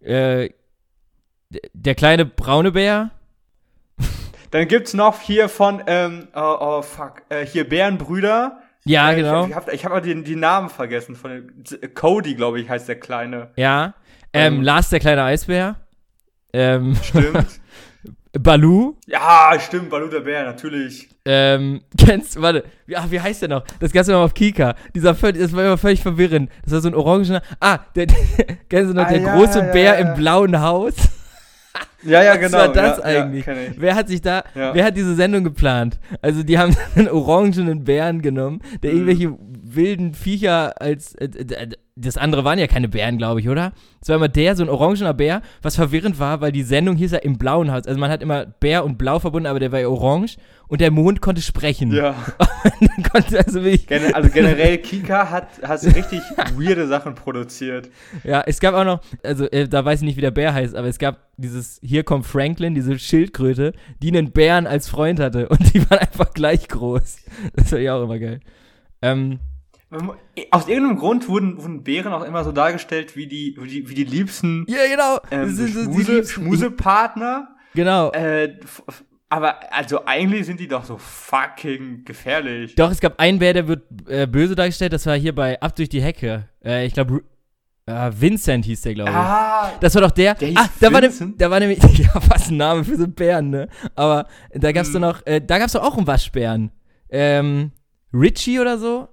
[0.00, 0.50] äh,
[1.72, 3.10] der kleine braune Bär.
[4.50, 8.62] Dann gibt's noch hier von, ähm, oh, oh fuck, äh, hier Bärenbrüder.
[8.84, 9.42] Ja, Äh, genau.
[9.44, 11.50] Ich, ich habe ich hab aber den, die Namen vergessen von
[11.94, 13.50] Cody, glaube ich, heißt der Kleine.
[13.56, 13.94] Ja.
[14.36, 14.62] Ähm, Ähm.
[14.62, 15.76] Lars, der kleine Eisbär.
[16.52, 17.46] Ähm, Stimmt.
[18.38, 18.96] Baloo.
[19.06, 21.08] ja, stimmt, Balu der Bär, natürlich.
[21.24, 23.64] Ähm, kennst, warte, wie, ach, wie heißt der noch?
[23.80, 24.74] Das gab's immer auf Kika.
[24.94, 26.50] Dieser das war immer völlig verwirrend.
[26.64, 28.06] Das war so ein orangener, ah, der,
[28.68, 30.06] kennst du noch, Ah, der ja, große ja, Bär ja.
[30.10, 30.94] im blauen Haus?
[32.02, 32.58] Ja, ja, Was genau.
[32.58, 33.46] war das eigentlich?
[33.78, 35.98] Wer hat sich da, wer hat diese Sendung geplant?
[36.22, 38.96] Also die haben einen orangenen Bären genommen, der Mhm.
[39.08, 41.68] irgendwelche wilden Viecher als, äh, äh,
[41.98, 43.72] das andere waren ja keine Bären, glaube ich, oder?
[44.02, 47.12] Es war immer der, so ein orangener Bär, was verwirrend war, weil die Sendung hieß
[47.12, 47.86] ja im blauen Haus.
[47.86, 50.36] Also man hat immer Bär und Blau verbunden, aber der war ja orange
[50.68, 51.92] und der Mond konnte sprechen.
[51.92, 52.14] Ja.
[53.12, 56.20] Konnte also Gen also generell, Kika hat, hat richtig
[56.56, 57.88] weirde Sachen produziert.
[58.24, 60.74] ja, es gab auch noch, also äh, da weiß ich nicht, wie der Bär heißt,
[60.74, 65.48] aber es gab dieses, hier kommt Franklin, diese Schildkröte, die einen Bären als Freund hatte
[65.48, 67.18] und die waren einfach gleich groß.
[67.54, 68.40] Das war ja auch immer geil.
[69.00, 69.38] Ähm,
[70.50, 73.94] Aus irgendeinem Grund wurden, wurden Bären auch immer so dargestellt wie die, wie die, wie
[73.94, 75.18] die liebsten ja, genau.
[75.30, 77.48] ähm, sind die Schmuse, liebsten- Schmusepartner.
[77.74, 78.10] Genau.
[78.12, 78.58] Äh,
[79.28, 82.74] aber also eigentlich sind die doch so fucking gefährlich.
[82.74, 85.76] Doch, es gab einen Bär, der wird äh, böse dargestellt, das war hier bei Ab
[85.76, 86.48] durch die Hecke.
[86.64, 87.22] Äh, ich glaube,
[87.86, 89.16] äh, Vincent hieß der, glaube ich.
[89.16, 90.34] Ah, Das war doch der.
[90.34, 91.78] Der hieß ah, da war, ne, da war nämlich.
[91.98, 93.68] Ja, was ein Name für so einen Bären, ne?
[93.94, 95.02] Aber da gab's doch Hm.
[95.02, 95.24] noch.
[95.26, 96.72] Äh, da gab's doch auch einen Waschbären.
[97.08, 97.70] Ähm,
[98.12, 99.08] Richie oder so?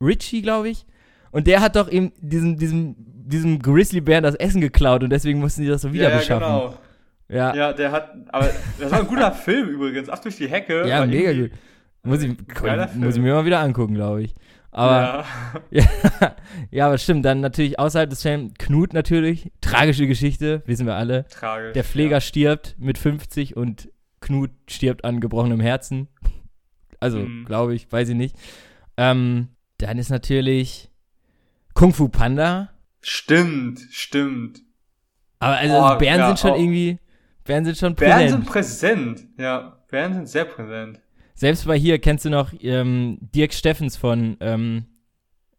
[0.00, 0.86] Richie, glaube ich.
[1.30, 5.62] Und der hat doch eben diesem, diesem, diesem Grizzlybären das Essen geklaut und deswegen mussten
[5.62, 6.46] die das so wieder ja, ja, beschaffen.
[6.46, 6.74] genau.
[7.28, 8.48] Ja, ja, Ja, der hat, aber
[8.80, 10.08] das war ein guter Film übrigens.
[10.08, 10.88] Ab durch die Hecke.
[10.88, 11.50] war mega gut.
[12.04, 12.34] Muss ich,
[12.94, 14.34] muss ich mir mal wieder angucken, glaube ich.
[14.70, 15.24] Aber
[15.70, 15.84] ja.
[16.20, 16.36] Ja,
[16.70, 17.24] ja, aber stimmt.
[17.24, 19.50] Dann natürlich außerhalb des Films Knut natürlich.
[19.60, 21.26] Tragische Geschichte, wissen wir alle.
[21.28, 21.72] tragisch.
[21.74, 26.08] Der Pfleger stirbt mit 50 und Knut stirbt an gebrochenem Herzen.
[27.00, 27.44] Also, Mhm.
[27.44, 28.36] glaube ich, weiß ich nicht.
[28.96, 29.48] Ähm,
[29.78, 30.90] dann ist natürlich
[31.74, 32.70] Kung Fu Panda.
[33.00, 34.60] Stimmt, stimmt.
[35.38, 36.56] Aber also Oh, Bären ja, sind schon oh.
[36.56, 36.98] irgendwie
[37.44, 38.30] Bären sind schon Bären präsent.
[38.30, 39.26] sind präsent.
[39.38, 41.00] Ja, Bären sind sehr präsent.
[41.34, 44.84] Selbst bei hier kennst du noch ähm, Dirk Steffens von ähm,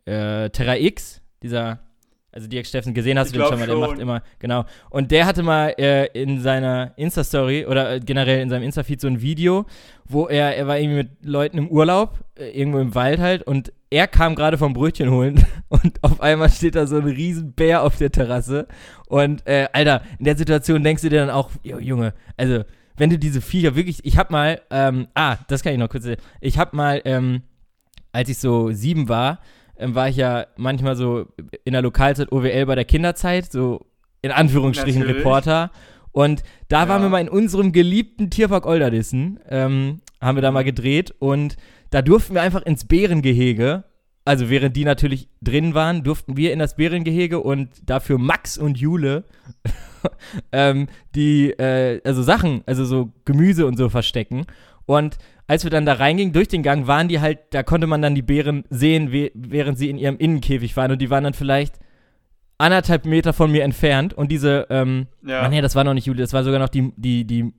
[0.06, 1.80] äh, Terra X, dieser,
[2.32, 3.82] also Dirk Steffens, gesehen hast Ich du den schon mal, der schon.
[3.82, 4.66] macht immer, genau.
[4.90, 9.08] Und der hatte mal äh, in seiner Insta-Story oder äh, generell in seinem Insta-Feed so
[9.08, 9.66] ein Video,
[10.06, 13.74] wo er, er war irgendwie mit Leuten im Urlaub, äh, irgendwo im Wald halt, und
[13.90, 17.84] er kam gerade vom Brötchen holen und auf einmal steht da so ein riesen Bär
[17.84, 18.68] auf der Terrasse.
[19.08, 22.64] Und äh, Alter, in der Situation denkst du dir dann auch, Junge, also
[22.98, 26.06] wenn du diese Viecher wirklich, ich hab mal, ähm, ah, das kann ich noch kurz,
[26.42, 27.42] ich hab mal, ähm,
[28.12, 29.40] als ich so sieben war,
[29.80, 31.26] ähm, war ich ja manchmal so
[31.64, 33.86] in der Lokalzeit OWL bei der Kinderzeit, so
[34.22, 35.20] in Anführungsstrichen Natürlich.
[35.20, 35.72] Reporter.
[36.12, 37.06] Und da waren Ja.
[37.08, 41.56] wir mal in unserem geliebten Tierpark Olderdissen, ähm, haben wir da mal gedreht und
[41.92, 43.86] da durften wir einfach ins Bärengehege.
[44.26, 48.78] Also während die natürlich drin waren, durften wir in das Bärengehege und dafür Max und
[48.78, 49.24] Jule
[50.52, 54.46] ähm, die, äh, also Sachen, also so Gemüse und so verstecken.
[54.86, 55.18] Und
[55.50, 58.14] als wir dann da reingingen, durch den Gang, waren die halt, da konnte man dann
[58.14, 60.92] die Bären sehen, während sie in ihrem Innenkäfig waren.
[60.92, 61.80] Und die waren dann vielleicht
[62.60, 64.14] anderthalb Meter von mir entfernt.
[64.14, 65.42] Und diese, ähm, Ja.
[65.42, 67.52] Ach nee, das war noch nicht Juli, das war sogar noch die, die, die,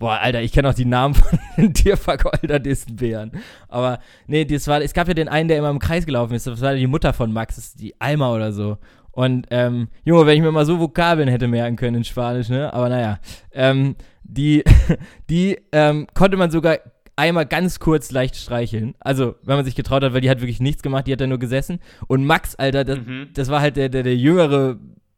[0.00, 3.30] boah, Alter, ich kenne auch die Namen von den Tiervergolderdistenbären.
[3.68, 6.48] Aber nee, das war, es gab ja den einen, der immer im Kreis gelaufen ist,
[6.48, 8.78] das war die Mutter von Max, das ist die Alma oder so.
[9.12, 12.72] Und, ähm, Junge, wenn ich mir mal so Vokabeln hätte merken können in Spanisch, ne,
[12.72, 13.20] aber naja,
[13.52, 14.64] ähm, die,
[15.30, 16.78] die, ähm, konnte man sogar
[17.18, 18.94] einmal ganz kurz leicht streicheln.
[19.00, 21.26] Also, wenn man sich getraut hat, weil die hat wirklich nichts gemacht, die hat da
[21.26, 21.80] nur gesessen.
[22.06, 23.28] Und Max, Alter, das, Mhm.
[23.34, 24.76] das war halt der, der, der jüngere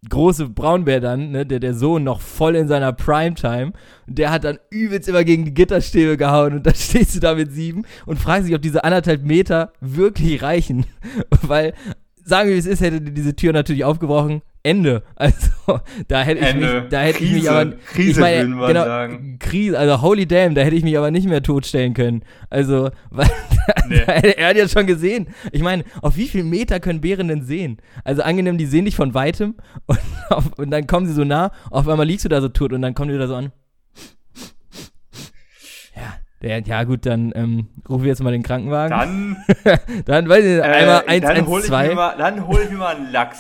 [0.08, 3.72] große Braunbär dann, ne, der, der Sohn noch voll in seiner Primetime.
[4.06, 7.34] Und der hat dann übelst immer gegen die Gitterstäbe gehauen und dann stehst du da
[7.34, 10.86] mit sieben und fragst dich, ob diese anderthalb Meter wirklich reichen.
[11.42, 11.74] Weil,
[12.24, 14.40] sagen wir, wie es ist, hätte diese Tür natürlich aufgebrochen.
[14.62, 15.02] Ende.
[15.16, 16.80] Also, da hätte ich Ende.
[16.80, 17.50] mich, da hätte ich mich Krise.
[17.52, 19.36] aber, Krise ich meine, wir genau, sagen.
[19.38, 22.22] Krise, also holy damn, da hätte ich mich aber nicht mehr totstellen können.
[22.50, 23.28] Also, weil,
[23.88, 23.98] Nee.
[24.06, 25.28] er hat ja schon gesehen.
[25.52, 27.78] Ich meine, auf wie viel Meter können Bären denn sehen?
[28.04, 29.54] Also angenehm, die sehen dich von weitem
[29.86, 29.98] und,
[30.30, 32.82] auf, und dann kommen sie so nah, auf einmal liegst du da so tot und
[32.82, 33.52] dann kommen die wieder so an.
[35.94, 39.36] Ja, der, ja gut, dann ähm, rufen wir jetzt mal den Krankenwagen.
[39.64, 41.94] Dann, Dann, weiß ich nicht, einmal äh, dann hole ich, mir 112.
[41.94, 43.38] mal- dann hol ich mir mal einen Lachs.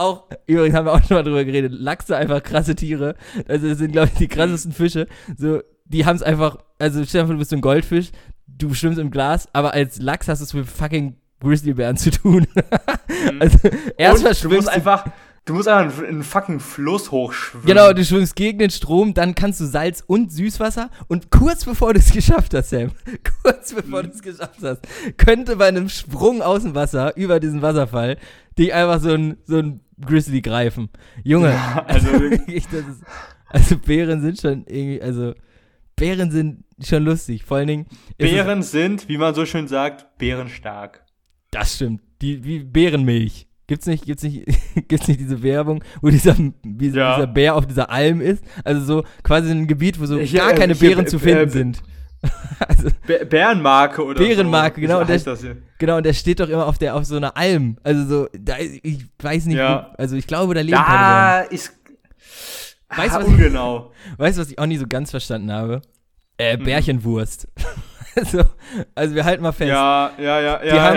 [0.00, 3.16] Auch, übrigens haben wir auch schon mal drüber geredet, Lachse einfach krasse Tiere.
[3.46, 5.06] Also das sind, glaube ich, die krassesten Fische.
[5.36, 8.10] So, die haben es einfach, also stell dir vor, du bist so ein Goldfisch,
[8.46, 12.46] du schwimmst im Glas, aber als Lachs hast du es mit fucking Grizzlybären zu tun.
[13.40, 13.58] also
[13.98, 15.04] erstmal Und du musst schwimmst du einfach,
[15.44, 17.66] du musst einfach einen, einen fucking Fluss hochschwimmen.
[17.66, 21.92] Genau, du schwimmst gegen den Strom, dann kannst du Salz und Süßwasser und kurz bevor
[21.92, 22.92] du es geschafft hast, Sam,
[23.42, 24.80] kurz bevor du es geschafft hast,
[25.18, 28.16] könnte bei einem Sprung aus dem Wasser über diesen Wasserfall
[28.60, 30.88] dich einfach so ein, so ein Grizzly greifen.
[31.24, 31.54] Junge,
[31.86, 33.02] also wirklich, das ist,
[33.48, 35.34] also Bären sind schon irgendwie, also
[35.96, 37.86] Bären sind schon lustig, vor allen Dingen.
[38.16, 41.04] ist es- Bären sind, wie man so schön sagt, bärenstark.
[41.50, 43.46] Das stimmt, die, wie Bärenmilch.
[43.66, 44.44] Gibt's nicht, gibt's nicht,
[44.88, 47.16] gibt's nicht diese Werbung, wo dieser, wie Ja.
[47.16, 48.42] dieser Bär auf dieser Alm ist?
[48.64, 51.18] Also so quasi ein Gebiet, wo so Hier, gar äh, keine hier, Bären äh, zu
[51.18, 51.82] finden äh, sind.
[52.68, 54.80] also, Bä- Bärenmarke oder Bärenmarke, so.
[54.82, 57.78] genau, und der- genau, und der steht doch immer auf der, auf so einer Alm.
[57.82, 59.90] Also so, da, ich weiß nicht, Ja.
[59.92, 61.72] wo, also ich glaube, da leben keine Da ist.
[62.94, 63.78] Weißt du, ah, was- ungenau.
[63.80, 63.92] Bären.
[64.18, 65.80] Weißt du, was ich auch nie so ganz verstanden habe?
[66.38, 66.64] Äh, Mhm.
[68.16, 68.42] Also,
[68.94, 69.68] also wir halten mal fest.
[69.70, 70.96] Ja, ja, ja, Die ja, haben-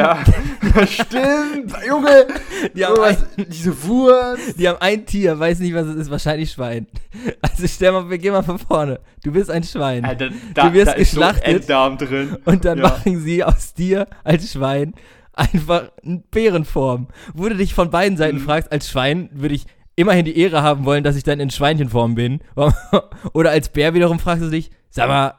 [0.80, 0.88] ja.
[0.88, 2.28] Stimmt, Junge.
[2.76, 4.60] Die haben, was, ein, diese Wurst.
[4.60, 6.88] die haben ein Tier, weiß nicht, was es ist, wahrscheinlich Schwein.
[7.42, 9.00] Also stell mal, wir gehen mal von vorne.
[9.24, 10.04] Du bist ein Schwein.
[10.06, 11.46] Alter, da, Du wirst da ist geschlachtet.
[11.46, 12.38] so Enddarm drin.
[12.46, 12.84] Und dann Ja.
[12.86, 14.94] machen sie aus dir als Schwein
[15.34, 17.08] einfach eine Bärenform.
[17.34, 18.42] Wo du dich von beiden Seiten Mhm.
[18.46, 22.16] fragst, als Schwein würde ich immerhin die Ehre haben wollen, dass ich dann in Schweinchenform
[22.16, 22.40] bin.
[23.34, 25.36] Oder als Bär wiederum fragst du dich, sag mal,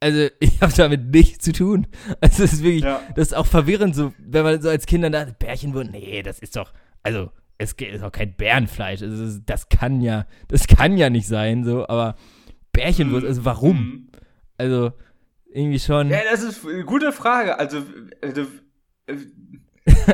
[0.00, 1.86] also ich habe damit nichts zu tun.
[2.20, 3.00] Also es ist wirklich, Ja.
[3.14, 6.38] das ist auch verwirrend, so, wenn man so als Kind dann dachte, Bärchenwurst, nee, das
[6.38, 9.02] ist doch, also es ist auch kein Bärenfleisch.
[9.02, 12.16] Also das, kann ja, das kann ja nicht sein, so, aber
[12.72, 13.76] Bärchenwurst, also warum?
[13.78, 14.08] Mhm.
[14.58, 14.92] Also
[15.52, 16.10] irgendwie schon.
[16.10, 17.58] Ja, das ist eine gute Frage.
[17.58, 17.82] Also,
[18.22, 18.42] also,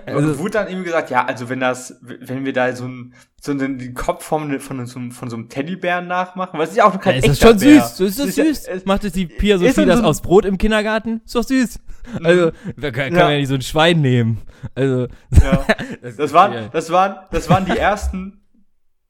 [0.06, 3.54] Also- wurde dann irgendwie gesagt, ja, also wenn das, wenn wir da so, ein, so
[3.54, 6.84] den, den Kopf von, von, so, einem- von so einem Teddybären nachmachen, was ist ja
[6.84, 7.80] auch noch kein Ja, ist das schon Bär.
[7.82, 7.96] süß?
[7.96, 8.66] So ist das ja- süß?
[8.68, 11.20] es- Macht es die Pia ist Sophie so das ein- aus Brot im Kindergarten?
[11.24, 11.78] Ist doch süß.
[12.22, 13.24] Also, da kann, kann Ja.
[13.24, 14.42] man ja nicht so ein Schwein nehmen.
[14.74, 15.08] Also,
[15.42, 15.66] Ja.
[16.02, 16.68] das, Das waren, ja.
[16.68, 18.40] das waren, das waren die ersten,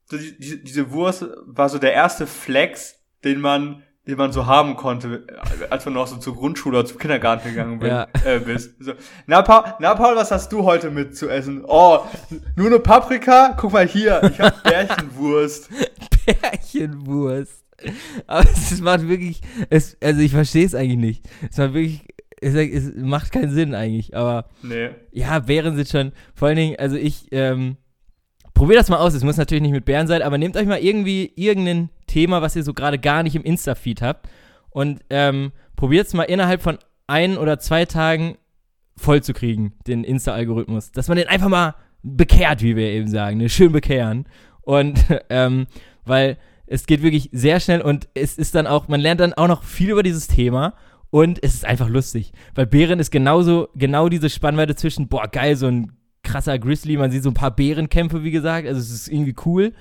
[0.05, 4.75] so die, diese Wurst war so der erste Flex, den man, den man so haben
[4.75, 5.25] konnte,
[5.69, 8.07] als man noch so zur Grundschule oder zum Kindergarten gegangen bin, Ja.
[8.25, 8.75] äh, bist.
[8.83, 8.93] So,
[9.27, 11.63] na, Paul, na, Paul, was hast du heute mit zu essen?
[11.65, 11.99] Oh,
[12.57, 13.55] nur eine Paprika?
[13.57, 15.69] Guck mal hier, ich hab Bärchenwurst.
[16.61, 17.63] Hähnchenwurst.
[18.27, 21.25] Aber es macht wirklich, es, also ich verstehe es eigentlich nicht.
[21.49, 22.05] Es macht wirklich,
[22.41, 24.15] es, es macht keinen Sinn eigentlich.
[24.15, 24.89] Aber Nee.
[25.11, 27.77] ja, Bären sind schon, vor allen Dingen, also ich, ähm,
[28.53, 29.13] probiert das mal aus.
[29.13, 32.55] Es muss natürlich nicht mit Bären sein, aber nehmt euch mal irgendwie irgendein Thema, was
[32.55, 34.29] ihr so gerade gar nicht im Insta-Feed habt
[34.69, 38.37] und ähm, probiert es mal innerhalb von ein oder zwei Tagen
[38.95, 40.91] voll zu kriegen, den Insta-Algorithmus.
[40.91, 43.49] Dass man den einfach mal bekehrt, wie wir eben sagen, ne?
[43.49, 44.25] schön bekehren.
[44.61, 45.67] Und ähm,
[46.05, 49.47] weil es geht wirklich sehr schnell und es ist dann auch, man lernt dann auch
[49.47, 50.75] noch viel über dieses Thema
[51.09, 52.31] und es ist einfach lustig.
[52.55, 55.91] Weil Bären ist genauso, genau diese Spannweite zwischen, boah, geil, so ein
[56.23, 59.73] krasser Grizzly, man sieht so ein paar Bärenkämpfe, wie gesagt, also es ist irgendwie cool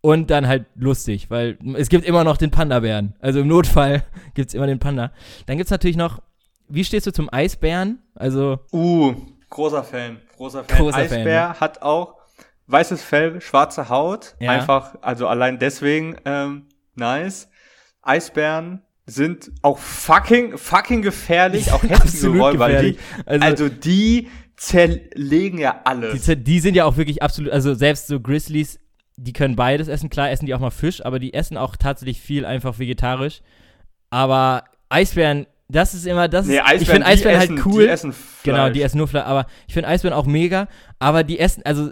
[0.00, 3.14] und dann halt lustig, weil es gibt immer noch den Panda-Bären.
[3.20, 4.02] Also im Notfall
[4.34, 5.12] gibt es immer den Panda.
[5.46, 6.20] Dann gibt es natürlich noch,
[6.68, 7.98] wie stehst du zum Eisbären?
[8.14, 9.14] Also, Uh,
[9.50, 10.18] großer Fan.
[10.36, 10.78] Großer Fan.
[10.78, 12.16] Großer Fan, Eisbär hat auch
[12.66, 14.34] weißes Fell, schwarze Haut.
[14.40, 14.50] Ja.
[14.50, 17.48] Einfach, also allein deswegen ähm, nice.
[18.02, 22.68] Eisbären sind auch fucking, fucking gefährlich, auch heftige absolut Räuber.
[22.68, 22.98] Die, gefährlich.
[23.26, 26.24] Also- also, die zerlegen ja alles.
[26.24, 28.80] die, die sind ja auch wirklich absolut, also selbst so Grizzlies,
[29.16, 30.10] die können beides essen.
[30.10, 33.40] Klar essen die auch mal Fisch, aber die essen auch tatsächlich viel einfach vegetarisch.
[34.10, 37.82] Aber Eisbären, das ist immer, das nee, ist, ich finde Eisbären essen, halt cool.
[37.84, 38.42] Die essen Fleisch.
[38.42, 39.24] Genau, die essen nur Fleisch.
[39.24, 40.68] Aber ich finde Eisbären auch mega.
[40.98, 41.90] Aber die essen, also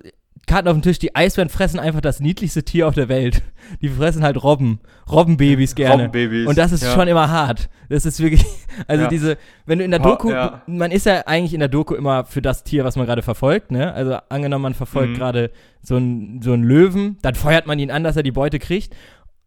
[0.52, 3.42] Karten auf dem Tisch, die Eisbären fressen einfach das niedlichste Tier auf der Welt.
[3.80, 4.80] Die fressen halt Robben.
[5.10, 6.04] Robbenbabys gerne.
[6.04, 6.92] Robbenbabys, Und das ist ja.
[6.92, 7.70] schon immer hart.
[7.88, 8.44] Das ist wirklich,
[8.86, 9.08] also Ja.
[9.08, 10.62] diese, wenn du in der Doku, ja.
[10.66, 13.70] man ist ja eigentlich in der Doku immer für das Tier, was man gerade verfolgt,
[13.70, 13.92] ne?
[13.94, 15.16] Also angenommen, man verfolgt Mhm.
[15.16, 15.50] gerade
[15.82, 18.94] so einen so einen Löwen, dann feuert man ihn an, dass er die Beute kriegt.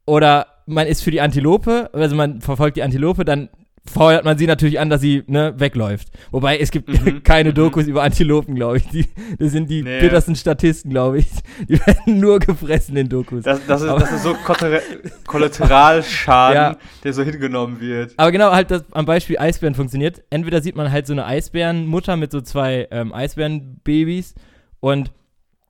[0.05, 3.49] Oder man ist für die Antilope, also man verfolgt die Antilope, dann
[3.91, 6.09] feuert man sie natürlich an, dass sie ne, wegläuft.
[6.31, 7.21] Wobei es gibt Mhm.
[7.23, 7.55] keine Mhm.
[7.55, 8.87] Dokus über Antilopen, glaube ich.
[8.89, 9.05] Die,
[9.39, 10.01] das sind die Nee.
[10.01, 11.27] bittersten Statisten, glaube ich.
[11.69, 13.43] Die werden nur gefressen in Dokus.
[13.43, 14.81] Das, das, ist, das ist so Kollater-
[15.27, 16.77] Kollateralschaden, Ja.
[17.03, 18.13] der so hingenommen wird.
[18.17, 20.23] Aber genau, halt das am Beispiel Eisbären funktioniert.
[20.29, 24.35] Entweder sieht man halt so eine Eisbärenmutter mit so zwei ähm, Eisbärenbabys
[24.79, 25.11] und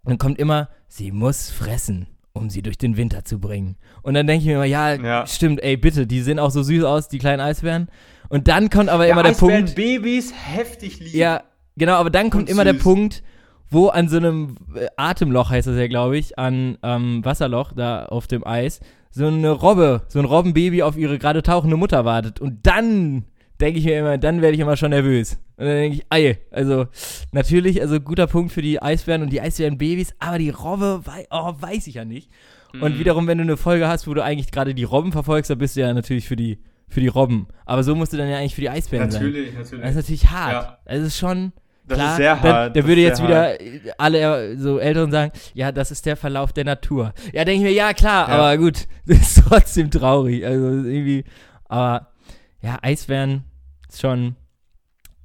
[0.03, 3.77] dann kommt immer, sie muss fressen, um sie durch den Winter zu bringen.
[4.03, 5.25] Und dann denke ich mir immer, ja, Ja.
[5.25, 7.87] stimmt, ey, bitte, die sehen auch so süß aus, die kleinen Eisbären.
[8.29, 11.13] Und dann kommt aber immer ja, der Eisbären Punkt, Babys heftig lieb.
[11.13, 11.43] ja,
[11.77, 12.73] genau, aber dann kommt immer der.
[12.73, 13.23] Punkt,
[13.71, 18.05] wo an so einem äh, Atemloch heißt das ja, glaube ich, an ähm, Wasserloch da
[18.05, 18.79] auf dem Eis,
[19.11, 22.39] so eine Robbe, so ein Robbenbaby auf ihre gerade tauchende Mutter wartet.
[22.41, 23.23] Und dann
[23.61, 25.33] denke ich mir immer, dann werde ich immer schon nervös.
[25.57, 26.87] Und dann denke ich, ei, also
[27.31, 31.53] natürlich, also guter Punkt für die Eisbären und die Eisbärenbabys, aber die Robbe, wei oh,
[31.59, 32.29] weiß ich ja nicht.
[32.73, 32.99] Und Mhm.
[32.99, 35.75] wiederum, wenn du eine Folge hast, wo du eigentlich gerade die Robben verfolgst, dann bist
[35.77, 37.47] du ja natürlich für die, für die Robben.
[37.65, 39.23] Aber so musst du dann ja eigentlich für die Eisbären sein.
[39.23, 39.81] Natürlich, natürlich.
[39.81, 40.51] Das ist natürlich hart.
[40.53, 40.77] Ja.
[40.85, 41.53] Es ist schon.
[41.87, 42.43] Das klar, ist sehr hart.
[42.45, 43.59] Da das würde jetzt wieder hart.
[43.99, 47.13] alle so Älteren sagen, ja, das ist der Verlauf der Natur.
[47.31, 48.35] Ja, denke ich mir, ja, klar, Ja.
[48.35, 50.45] aber gut, das ist trotzdem traurig.
[50.45, 51.23] Also irgendwie,
[51.69, 52.07] aber
[52.65, 53.43] ja, Eisbären
[53.87, 54.35] ist schon,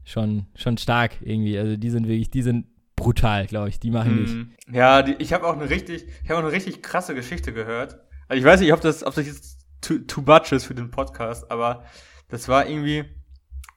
[0.04, 1.58] schon, schon stark irgendwie.
[1.58, 3.80] Also die sind wirklich, die sind brutal, glaube ich.
[3.80, 4.34] Die machen dich.
[4.34, 4.52] Mhm.
[4.70, 7.98] Ja, die, ich habe auch eine richtig, ich habe auch eine richtig krasse Geschichte gehört.
[8.28, 10.90] Also ich weiß nicht, ob das, ob das jetzt too, too much ist für den
[10.90, 11.84] Podcast, aber
[12.28, 13.06] das war irgendwie,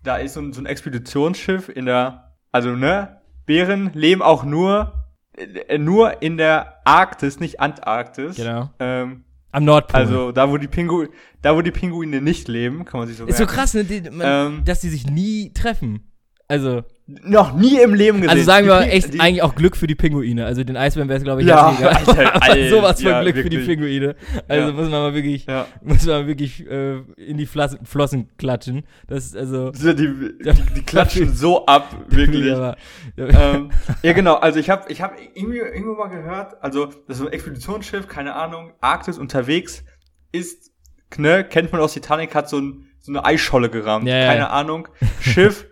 [0.04, 5.06] da ist so ein, so ein Expeditionsschiff in der, also ne, Bären leben auch nur,
[5.38, 8.36] äh, nur in der Arktis, nicht Antarktis.
[8.36, 8.70] Genau.
[8.80, 9.24] Ähm,
[9.54, 10.00] Am Nordpol.
[10.00, 11.06] also da, wo die Pingu,
[11.42, 13.56] da, wo die Pinguine nicht leben, kann man sich so ist so merken.
[13.56, 16.12] krass, ne, die, man, Ähm, dass die sich nie treffen.
[16.48, 18.30] Also, Noch nie im Leben gesehen.
[18.30, 20.46] also sagen Die wir mal Ping- echt die- eigentlich auch Glück für die Pinguine.
[20.46, 21.98] Also den Eisbären wäre es, glaube ich, Ja, egal.
[22.40, 23.78] Alter, sowas von ja, Glück für die wirklich.
[23.78, 24.16] Pinguine.
[24.48, 24.72] Also Ja.
[24.74, 25.66] muss man mal wirklich, Ja.
[25.82, 28.84] muss man wirklich äh, in die Flas Flossen klatschen.
[29.08, 32.50] Das ist also Die, die, die klatschen so ab, wirklich.
[32.54, 32.78] Aber,
[33.18, 34.36] ähm, ja, genau.
[34.36, 38.34] Also ich habe ich hab irgendwie irgendwo mal gehört, also das ist ein Expeditionsschiff, keine
[38.36, 39.84] Ahnung, Arktis unterwegs
[40.32, 40.72] ist,
[41.18, 44.08] ne, kennt man aus Titanic, hat so, ein, so eine Eisscholle gerammt.
[44.08, 44.50] Ja, ja, keine ja.
[44.52, 44.88] Ahnung.
[45.20, 45.68] Schiff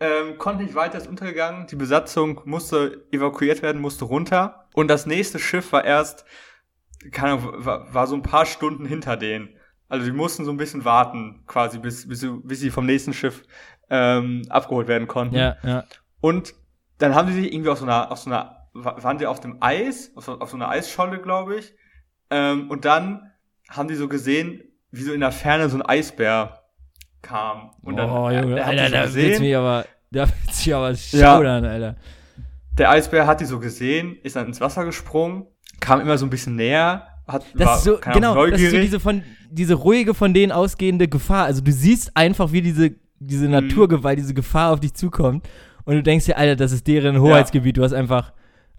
[0.00, 1.66] ähm, konnte nicht weiter, ist untergegangen.
[1.66, 4.66] Die Besatzung musste evakuiert werden, musste runter.
[4.74, 6.24] Und das nächste Schiff war erst,
[7.12, 9.50] keine Ahnung, war, war so ein paar Stunden hinter denen.
[9.88, 13.12] Also die mussten so ein bisschen warten, quasi, bis, bis, sie- bis sie vom nächsten
[13.12, 13.42] Schiff
[13.90, 15.34] ähm, abgeholt werden konnten.
[15.36, 15.84] ja, ja.
[16.20, 16.54] Und
[16.98, 19.40] dann haben sie sich irgendwie auf so einer, auf so einer, wa- waren sie auf
[19.40, 21.74] dem Eis, auf so, auf so einer Eisscholle, glaube ich.
[22.30, 23.32] Ähm, und dann
[23.68, 26.59] haben die so gesehen, wie so in der Ferne so ein Eisbär
[27.22, 27.70] kam.
[27.82, 29.40] Und dann oh, Junge, er hat Alter, da gesehen.
[29.42, 30.96] mich aber, da willst mich aber Ja.
[31.36, 31.96] schaudern, Alter.
[32.78, 35.46] Der Eisbär hat die so gesehen, ist dann ins Wasser gesprungen,
[35.80, 38.60] kam immer so ein bisschen näher, hat, Das war ist so, keine Ahnung, genau, das
[38.60, 41.44] ist so diese von, diese ruhige von denen ausgehende Gefahr.
[41.44, 43.50] Also du siehst einfach, wie diese, diese Mhm.
[43.52, 45.48] Naturgewalt, diese Gefahr auf dich zukommt
[45.84, 47.76] und du denkst dir, Alter, das ist deren Hoheitsgebiet.
[47.76, 48.32] Du hast einfach,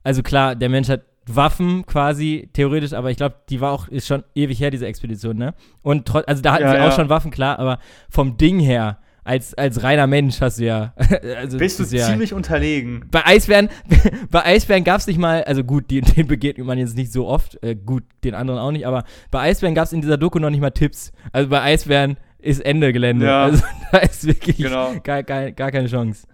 [0.04, 4.08] also klar, der Mensch hat Waffen quasi, theoretisch, aber ich glaube, die war auch, ist
[4.08, 5.54] schon ewig her, diese Expedition, ne?
[5.82, 6.88] Und trotz, also da hatten Ja, sie ja.
[6.88, 10.96] auch schon Waffen, klar, aber vom Ding her, als, als reiner Mensch hast du ja.
[11.38, 13.06] Also Bist du ja, ziemlich unterlegen.
[13.12, 13.70] bei Eisbären,
[14.32, 17.28] bei Eisbären gab es nicht mal, also gut, die, den begegnet man jetzt nicht so
[17.28, 20.40] oft, äh, gut, den anderen auch nicht, aber bei Eisbären gab es in dieser Doku
[20.40, 21.12] noch nicht mal Tipps.
[21.32, 23.28] Also bei Eisbären ist Ende Gelände.
[23.28, 23.44] Ja.
[23.44, 24.96] Also da ist wirklich Genau.
[25.04, 26.26] gar, gar, gar keine Chance.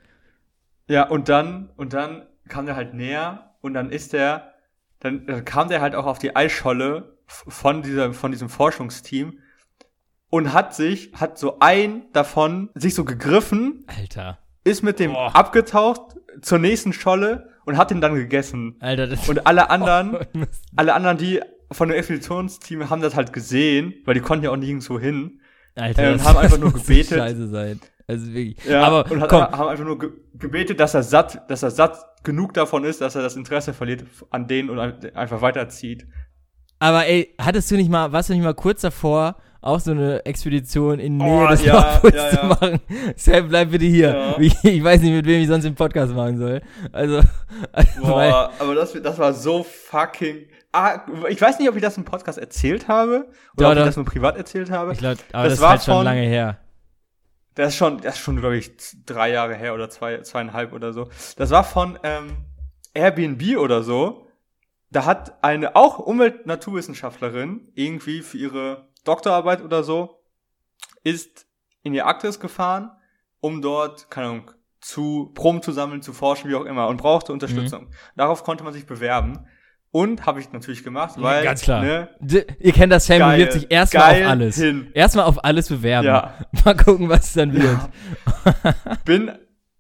[0.90, 4.54] Ja, und dann, und dann kam der halt näher und dann ist der,
[5.00, 9.40] dann, dann kam der halt auch auf die Eisscholle von dieser, von diesem Forschungsteam
[10.30, 14.40] und hat sich, hat so ein davon sich so gegriffen, Alter.
[14.64, 15.36] ist mit dem Boah.
[15.36, 18.76] abgetaucht zur nächsten Scholle und hat ihn dann gegessen.
[18.80, 20.46] Alter, das Und alle anderen, Oh,
[20.76, 21.42] alle anderen, die
[21.72, 25.42] von dem Expeditionsteam haben das halt gesehen, weil die konnten ja auch nirgendwo hin.
[25.76, 27.18] Alter, äh, und haben einfach nur gebetet.
[27.18, 27.82] Scheiße sein.
[28.08, 28.64] Also wirklich.
[28.66, 31.72] Ja, aber und hat, komm, haben einfach nur ge gebetet, dass er satt, dass er
[31.72, 36.08] satt genug davon ist, dass er das Interesse verliert an denen und ein- einfach weiterzieht.
[36.80, 40.24] aber ey, hattest du nicht mal, warst du nicht mal kurz davor, auch so eine
[40.26, 42.44] Expedition in Nähe Oh, des ja, Nordpols ja, zu ja.
[42.46, 42.80] machen?
[43.18, 44.10] Sam, bleib bitte hier.
[44.16, 44.36] Ja.
[44.40, 46.62] Ich, ich weiß nicht, mit wem ich sonst den Podcast machen soll.
[46.94, 47.22] Also,
[47.74, 50.46] also Boah, aber das, das war so fucking.
[50.72, 53.26] Ah, ich weiß nicht, ob ich das im Podcast erzählt habe oder
[53.58, 53.86] Doch, ob ich doch.
[53.88, 54.94] das nur privat erzählt habe.
[54.94, 56.60] ich glaube, aber Das das, war halt schon von- lange her.
[57.58, 58.72] Das ist schon, das ist schon, glaube ich,
[59.08, 61.10] drei Jahre her oder zwei, zweieinhalb oder so.
[61.38, 62.38] Das war von ähm,
[62.94, 64.28] Airbnb oder so.
[64.92, 70.24] Da hat eine auch Umwelt-Naturwissenschaftlerin irgendwie für ihre Doktorarbeit oder so
[71.04, 71.48] ist
[71.82, 72.92] in die Arktis gefahren,
[73.40, 77.34] um dort, keine Ahnung, zu Proben zu sammeln, zu forschen, wie auch immer, und brauchte
[77.34, 77.86] Unterstützung.
[77.86, 77.94] Mhm.
[78.16, 79.48] Darauf konnte man sich bewerben.
[79.92, 81.82] Und habe ich natürlich gemacht, weil Ganz klar.
[81.82, 82.10] Ne,
[82.60, 83.38] ihr kennt das, Sam Geil.
[83.38, 84.56] bewirbt sich erstmal auf alles.
[84.58, 84.88] hin.
[84.94, 86.08] Erstmal auf alles bewerben.
[86.08, 86.34] Ja.
[86.66, 87.64] Mal gucken, was es dann wird.
[87.66, 88.76] Ja.
[89.06, 89.32] bin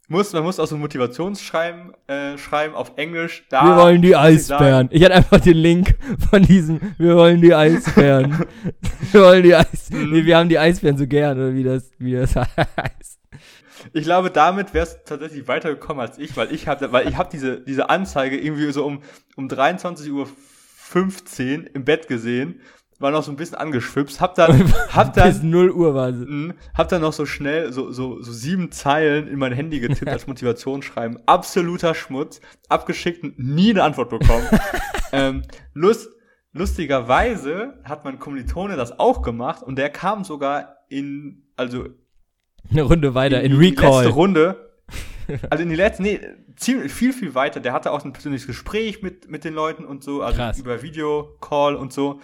[0.10, 3.45] muss man muss auch so ein Motivationsschreiben äh, schreiben auf Englisch.
[3.49, 4.88] Da Wir wollen die ich Eisbären.
[4.91, 5.97] Ich hatte einfach den Link
[6.30, 8.45] von diesem, wir wollen die Eisbären.
[9.12, 10.08] wir wollen die Eisbären.
[10.08, 10.14] Mhm.
[10.14, 13.20] Nee, wir haben die Eisbären so gern, oder wie das, wie das heißt.
[13.93, 17.29] Ich glaube, damit wärst du tatsächlich weitergekommen als ich, weil ich habe, weil ich habe
[17.31, 19.01] diese diese Anzeige irgendwie so um
[19.35, 20.27] um 23 Uhr
[20.77, 22.61] 15 im Bett gesehen,
[22.99, 26.25] war noch so ein bisschen angeschwipst, hab dann hab Bis dann 0 Uhr war sie.
[26.25, 26.53] Mhm.
[26.73, 30.27] Hab dann noch so schnell so, so, so sieben Zeilen in mein Handy getippt als
[30.27, 31.19] Motivationsschreiben.
[31.25, 32.41] Absoluter Schmutz.
[32.69, 34.47] Abgeschickt und nie eine Antwort bekommen.
[35.11, 36.09] ähm, lust,
[36.53, 41.89] lustigerweise hat mein Kommilitone das auch gemacht und der kam sogar in, also
[42.70, 44.08] Eine Runde weiter, in, die letzte Recall.
[44.08, 44.64] Runde.
[45.49, 46.22] Also in die letzte, nee,
[46.55, 47.60] ziemlich viel, viel weiter.
[47.60, 50.58] Der hatte auch ein persönliches Gespräch mit, mit den Leuten und so, also Krass.
[50.58, 52.22] über Videocall und so.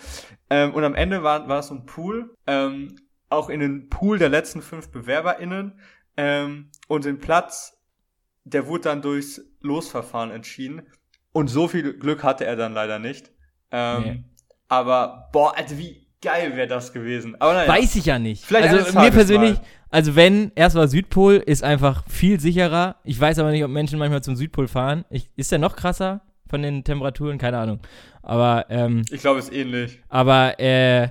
[0.49, 2.95] Ähm, und am Ende war, war es so ein Pool, ähm,
[3.27, 5.79] auch in den Pool der letzten fünf BewerberInnen.
[6.15, 7.77] Ähm, und den Platz,
[8.45, 10.83] der wurde dann durchs Losverfahren entschieden.
[11.33, 13.31] Und so viel Glück hatte er dann leider nicht.
[13.71, 14.23] Ähm, Nee.
[14.69, 17.35] Aber, boah, also wie geil wäre das gewesen.
[17.39, 17.71] Aber naja.
[17.71, 18.45] Weiß ich ja nicht.
[18.45, 19.65] Vielleicht also mir persönlich, mal.
[19.93, 22.95] Also wenn, erstmal Südpol ist einfach viel sicherer.
[23.03, 25.05] Ich weiß aber nicht, ob Menschen manchmal zum Südpol fahren.
[25.09, 27.37] Ich, ist der noch krasser von den Temperaturen?
[27.37, 27.79] Keine Ahnung.
[28.23, 29.99] Aber, ähm, Ich glaube, es ist ähnlich.
[30.09, 31.09] aber, äh,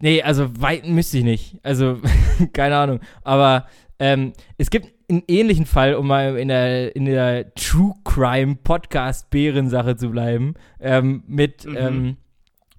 [0.00, 1.56] nee, also weit müsste ich nicht.
[1.62, 2.00] Also,
[2.52, 3.00] keine Ahnung.
[3.22, 3.66] Aber,
[3.98, 9.30] ähm, es gibt einen ähnlichen Fall, um mal in der, in der True Crime Podcast
[9.30, 11.76] Bärensache zu bleiben, ähm, mit, Mhm.
[11.78, 12.16] ähm,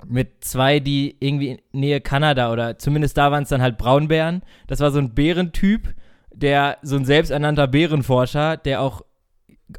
[0.09, 4.41] mit zwei, die irgendwie in Nähe Kanada oder zumindest da waren es dann halt Braunbären.
[4.67, 5.93] Das war so ein Bärentyp,
[6.33, 9.03] der so ein selbsternannter Bärenforscher, der auch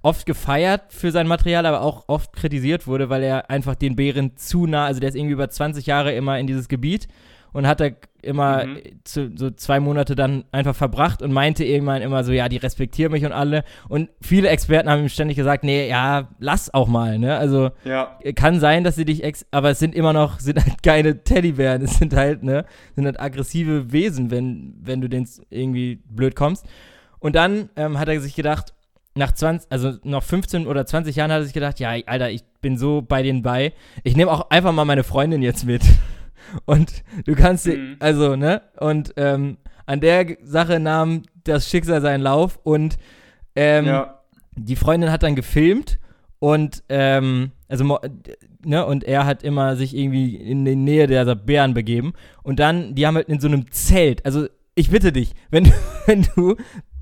[0.03, 4.37] oft gefeiert für sein Material, aber auch oft kritisiert wurde, weil er einfach den Bären
[4.37, 7.09] zu nah, also der ist irgendwie über 20 Jahre immer in dieses Gebiet
[7.57, 7.89] und hat da
[8.23, 8.79] immer Mhm.
[9.05, 13.13] zu, so zwei Monate dann einfach verbracht und meinte irgendwann immer so, ja, die respektieren
[13.13, 13.63] mich und alle.
[13.89, 17.37] Und viele Experten haben ihm ständig gesagt, nee, ja, lass auch mal, ne?
[17.39, 18.17] Also Ja.
[18.35, 21.83] kann sein, dass sie dich ex aber es sind immer noch, sind halt keine Teddybären,
[21.83, 26.67] es sind halt, ne, sind halt aggressive Wesen, wenn, wenn du denen irgendwie blöd kommst.
[27.21, 28.75] Und dann ähm, hat er sich gedacht,
[29.15, 32.45] nach 20, also noch 15 oder 20 Jahren hat er sich gedacht, ja, Alter, ich
[32.61, 33.73] bin so bei denen bei.
[34.05, 35.83] Ich nehme auch einfach mal meine Freundin jetzt mit.
[36.65, 37.97] Und du kannst, Mhm.
[37.99, 38.63] also, ne?
[38.79, 42.99] Und ähm, an der Sache nahm das Schicksal seinen Lauf und
[43.55, 44.21] ähm, ja.
[44.57, 45.99] die Freundin hat dann gefilmt
[46.41, 47.99] und ähm, also
[48.65, 52.95] ne und er hat immer sich irgendwie in die Nähe der Bären begeben und dann
[52.95, 55.71] die haben halt in so einem Zelt also ich bitte dich wenn du,
[56.07, 56.57] wenn du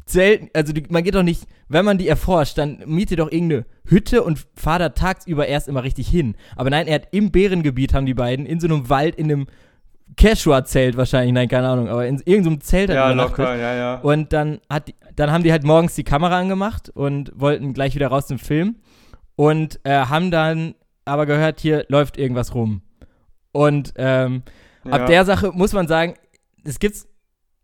[0.06, 3.64] Zelt also die, man geht doch nicht wenn man die erforscht dann miete doch irgendeine
[3.86, 7.94] Hütte und fahr da tagsüber erst immer richtig hin aber nein er hat im Bärengebiet
[7.94, 9.46] haben die beiden in so einem Wald in einem
[10.16, 13.94] Quechua-Zelt wahrscheinlich nein keine Ahnung aber in irgendeinem Zelt hat Ja, er locker, ja, ja.
[14.00, 17.94] Und dann, hat, die- dann haben die halt morgens die Kamera angemacht und wollten gleich
[17.94, 18.76] wieder raus zum Film.
[19.36, 20.74] Und äh, haben dann
[21.04, 22.82] aber gehört, hier läuft irgendwas rum.
[23.52, 24.42] Und ähm,
[24.84, 25.06] ab Ja.
[25.06, 26.14] der Sache muss man sagen,
[26.64, 27.08] es gibt's,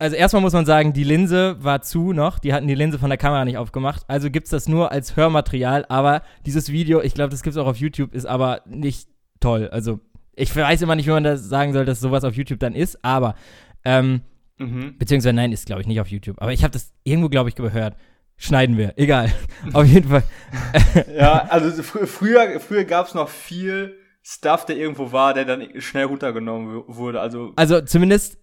[0.00, 3.10] also erstmal muss man sagen, die Linse war zu noch, die hatten die Linse von
[3.10, 7.30] der Kamera nicht aufgemacht, also gibt's das nur als Hörmaterial, aber dieses Video, ich glaube,
[7.30, 9.68] das gibt's auch auf YouTube, ist aber nicht toll.
[9.70, 10.00] Also
[10.34, 13.04] ich weiß immer nicht, wie man das sagen soll, dass sowas auf YouTube dann ist,
[13.04, 13.36] aber
[13.84, 14.22] ähm,
[14.60, 14.98] Mhm.
[14.98, 16.36] Beziehungsweise nein, ist glaube ich nicht auf YouTube.
[16.40, 17.96] Aber ich habe das irgendwo, glaube ich, gehört.
[18.36, 18.92] Schneiden wir.
[18.96, 19.32] Egal.
[19.72, 20.22] auf jeden Fall.
[21.16, 25.66] Ja, also fr früher, früher gab es noch viel Stuff, der irgendwo war, der dann
[25.80, 27.20] schnell runtergenommen wurde.
[27.20, 28.38] Also, Also zumindest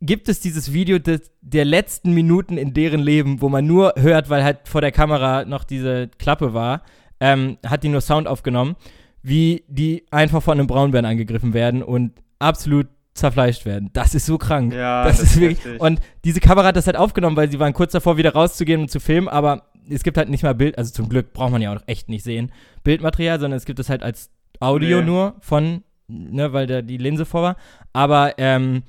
[0.00, 4.30] gibt es dieses Video des, der letzten Minuten in deren Leben, wo man nur hört,
[4.30, 6.82] weil halt vor der Kamera noch diese Klappe war,
[7.20, 8.76] ähm, hat die nur Sound aufgenommen,
[9.22, 13.90] wie die einfach von einem Braunbären angegriffen werden und absolut zerfleischt werden.
[13.92, 14.72] Das ist so krank.
[14.72, 15.58] ja, das, ist wirklich.
[15.58, 15.80] heftig.
[15.80, 18.90] Und diese Kamera hat das halt aufgenommen, weil sie waren kurz davor, wieder rauszugehen und
[18.90, 21.74] zu filmen, aber es gibt halt nicht mal Bild, also zum Glück braucht man ja
[21.74, 22.52] auch echt nicht sehen,
[22.84, 24.30] Bildmaterial, sondern es gibt es halt als
[24.60, 25.06] Audio Nee.
[25.06, 27.56] nur von, ne, weil da die Linse vor war.
[27.92, 28.84] Aber ähm,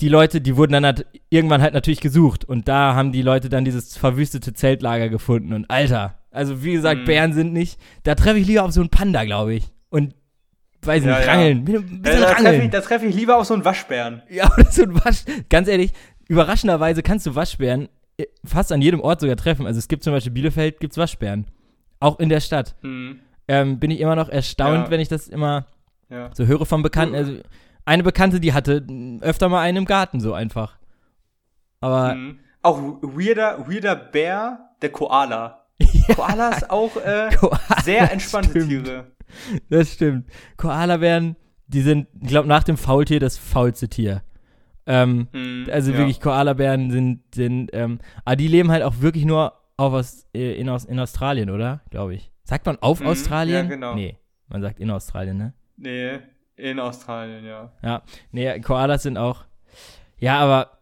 [0.00, 3.48] die Leute, die wurden dann halt irgendwann halt natürlich gesucht und da haben die Leute
[3.48, 7.04] dann dieses verwüstete Zeltlager gefunden und Alter, also wie gesagt, Mhm.
[7.06, 9.64] Bären sind nicht, da treffe ich lieber auf so einen Panda, glaube ich.
[9.90, 10.14] Und
[10.82, 11.32] weiß Ja, nicht, ja.
[11.32, 11.58] rangeln.
[11.58, 14.22] Ein bisschen Ja, da treffe ich, da treff ich lieber auf so einen Waschbären.
[14.28, 15.24] Ja, oder so ein Wasch.
[15.48, 15.92] Ganz ehrlich,
[16.28, 19.66] überraschenderweise kannst du Waschbären äh, fast an jedem Ort sogar treffen.
[19.66, 21.46] Also es gibt zum Beispiel Bielefeld, gibt's Waschbären.
[22.00, 22.76] Auch in der Stadt.
[22.82, 23.18] Hm,
[23.48, 24.90] Ähm, bin ich immer noch erstaunt, Ja.
[24.90, 25.66] wenn ich das immer
[26.10, 26.30] ja.
[26.34, 27.14] so höre von Bekannten.
[27.14, 27.32] Also
[27.84, 28.86] eine Bekannte, die hatte
[29.20, 30.78] öfter mal einen im Garten, so einfach.
[31.80, 32.38] Aber Hm.
[32.62, 35.66] Auch weirder, weirder Bär, der Koala.
[36.14, 38.68] Koalas auch äh, Koala, sehr entspannte stimmt.
[38.86, 39.12] Tiere.
[39.68, 40.30] das stimmt.
[40.56, 44.22] Koalabären, die sind, ich glaube, nach dem Faultier das faulste Tier.
[44.86, 45.98] Ähm, Hm, Also ja.
[45.98, 50.54] wirklich, Koalabären sind, sind ähm, aber die leben halt auch wirklich nur auf Aus, äh,
[50.58, 51.82] in, Aus, in Australien, oder?
[51.90, 52.30] Glaube ich.
[52.44, 53.64] Sagt man auf Mhm, Australien?
[53.68, 53.94] ja, genau.
[53.94, 54.16] Nee,
[54.48, 55.52] man sagt in Australien, ne?
[55.76, 56.20] Nee,
[56.56, 57.72] in Australien, ja.
[57.82, 59.44] Ja, nee, Koalas sind auch,
[60.18, 60.78] ja, aber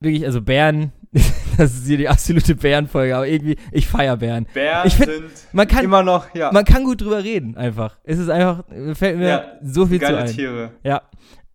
[0.00, 0.92] wirklich, also Bären,
[1.56, 4.46] das ist hier die absolute Bärenfolge, aber irgendwie, ich feier Bären.
[4.52, 7.98] Bären Ich find, sind Man kann, immer noch, ja, man kann gut drüber reden, einfach.
[8.04, 8.64] Es ist einfach,
[8.94, 10.30] fällt mir Ja, so viel zu geile ein.
[10.30, 10.70] Tiere.
[10.82, 11.02] Ja,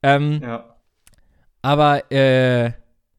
[0.03, 0.75] ähm, Ja.
[1.61, 2.71] Aber äh,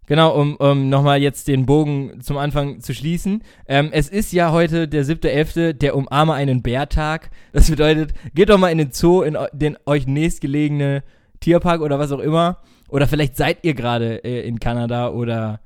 [0.09, 3.43] genau, um, um nochmal jetzt den Bogen zum Anfang zu schließen.
[3.69, 7.31] Ähm, es ist ja heute der 7.11., der Umarme einen Bärtag.
[7.53, 11.03] Das bedeutet, geht doch mal in den Zoo, in den euch nächstgelegene
[11.41, 12.59] Tierpark oder was auch immer.
[12.89, 15.61] Oder vielleicht seid ihr gerade äh, in Kanada oder.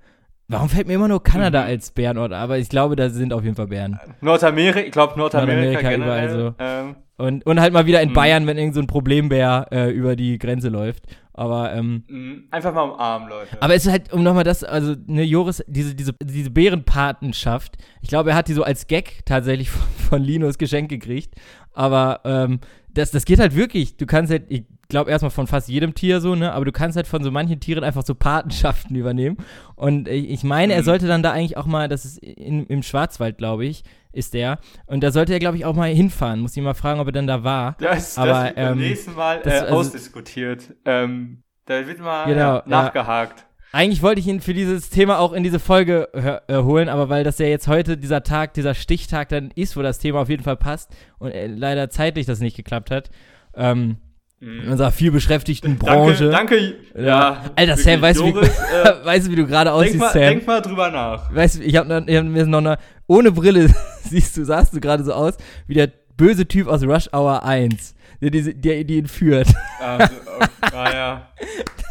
[0.49, 1.67] Warum fällt mir immer nur Kanada Mhm.
[1.69, 2.33] als Bärenort?
[2.33, 3.99] Aber ich glaube, da sind auf jeden Fall Bären.
[4.21, 6.29] Nordamerika, ich glaube Nordamerika, Nordamerika, generell.
[6.29, 6.55] überall so.
[6.59, 8.15] Ähm, Und, und halt mal wieder in Mhm.
[8.15, 11.05] Bayern, wenn irgend so ein Problembär äh, über die Grenze läuft.
[11.35, 13.57] Aber ähm, mh, einfach mal umarmen, Leute.
[13.61, 16.51] Aber es ist halt, um nochmal das, also, ne, Joris, diese, diese, diese
[16.97, 21.35] Bärenpatenschaft, ich glaube, er hat die so als Gag tatsächlich von, von Linus geschenkt gekriegt.
[21.73, 22.61] Aber ähm,
[22.93, 23.97] das, das geht halt wirklich.
[23.97, 26.97] Du kannst halt, ich glaube erstmal von fast jedem Tier so, ne, aber du kannst
[26.97, 29.39] halt von so manchen Tieren einfach so Patenschaften übernehmen.
[29.75, 30.85] Und ich, ich meine, er Mhm.
[30.85, 34.59] sollte dann da eigentlich auch mal, das ist in, im Schwarzwald, glaube ich, ist der.
[34.87, 36.41] Und da sollte er, glaube ich, auch mal hinfahren.
[36.41, 37.77] Muss ihn mal fragen, ob er dann da war.
[37.81, 40.75] das, aber, das wird beim ähm, nächsten Mal das- äh, also- ausdiskutiert.
[40.85, 42.63] Ähm, da wird mal Genau, ja, ja.
[42.67, 43.47] nachgehakt.
[43.75, 47.25] Eigentlich wollte ich ihn für dieses Thema auch in diese Folge äh, holen, aber weil
[47.25, 50.43] das ja jetzt heute dieser Tag, dieser Stichtag dann ist, wo das Thema auf jeden
[50.43, 53.11] Fall passt und äh, leider zeitlich das nicht geklappt hat,
[53.55, 53.97] ähm,
[54.43, 54.73] in Mhm.
[54.73, 56.29] unserer vielbeschäftigten Branche.
[56.29, 56.57] Danke,
[56.95, 57.07] danke.
[57.07, 60.13] Ja, Alter, Sam, weißt du, wie, äh, weißt du, wie du gerade denk, aussiehst, mal,
[60.13, 60.21] Sam?
[60.23, 61.33] denk mal drüber nach.
[61.33, 62.77] Weißt du, ich habe hab mir noch eine,
[63.07, 63.73] ohne Brille,
[64.03, 65.35] siehst du, sahst du gerade so aus,
[65.69, 69.49] wie der böse Typ aus Rush Hour 1, der, diese, der die ihn führt.
[69.81, 71.29] Ah, so, oh, ah, ja.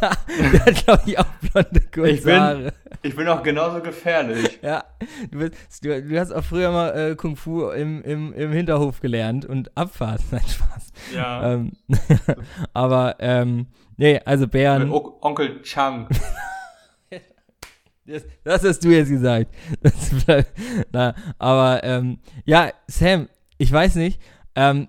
[0.00, 2.72] der hat, glaube ich, auch blonde kurze Ich bin- Haare.
[3.04, 4.60] Ich bin auch genauso gefährlich.
[4.62, 4.84] Ja,
[5.30, 9.00] du, bist, du, du hast auch früher mal äh, Kung Fu im, im, im Hinterhof
[9.00, 10.20] gelernt und Abfahrt.
[10.30, 10.92] Nein, Spaß.
[11.14, 11.52] Ja.
[11.52, 11.72] Ähm,
[12.72, 13.66] aber, ähm,
[13.96, 16.08] nee, also Mit Bären, O Onkel Chang.
[18.06, 19.52] das, das hast du jetzt gesagt.
[19.82, 20.44] Das,
[20.92, 23.28] na, aber, ähm, ja, Sam,
[23.58, 24.20] ich weiß nicht,
[24.54, 24.88] ähm,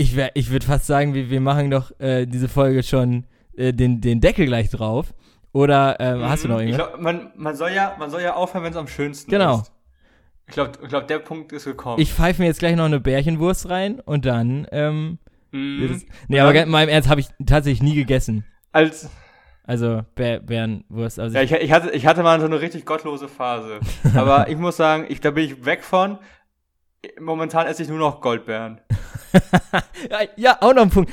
[0.00, 3.26] ich, wär- ich würde fast sagen, wir, wir machen doch äh, diese Folge schon
[3.56, 5.12] äh, den, den Deckel gleich drauf.
[5.52, 6.68] Oder ähm, hast du noch Mhm.
[6.68, 6.88] Irgendwas?
[6.90, 9.60] glaub, man, man, soll ja, man soll ja aufhören, wenn es am schönsten Genau.
[9.60, 9.72] ist.
[10.46, 12.00] Ich glaube, ich glaub, der Punkt ist gekommen.
[12.00, 15.18] Ich pfeife mir jetzt gleich noch eine Bärchenwurst rein und dann, ähm,
[15.52, 15.80] Mhm.
[15.80, 18.44] wird es- nee, aber in meinem Ernst habe ich tatsächlich nie gegessen.
[18.72, 19.10] Als,
[19.64, 21.18] Also Bär, Bärenwurst.
[21.20, 23.78] Also ja, ich, ich, hatte, ich hatte mal so eine richtig gottlose Phase.
[24.16, 26.18] Aber ich muss sagen, ich, da bin ich weg von.
[27.18, 28.80] Momentan esse ich nur noch Goldbeeren.
[30.36, 31.12] ja, auch noch ein Punkt.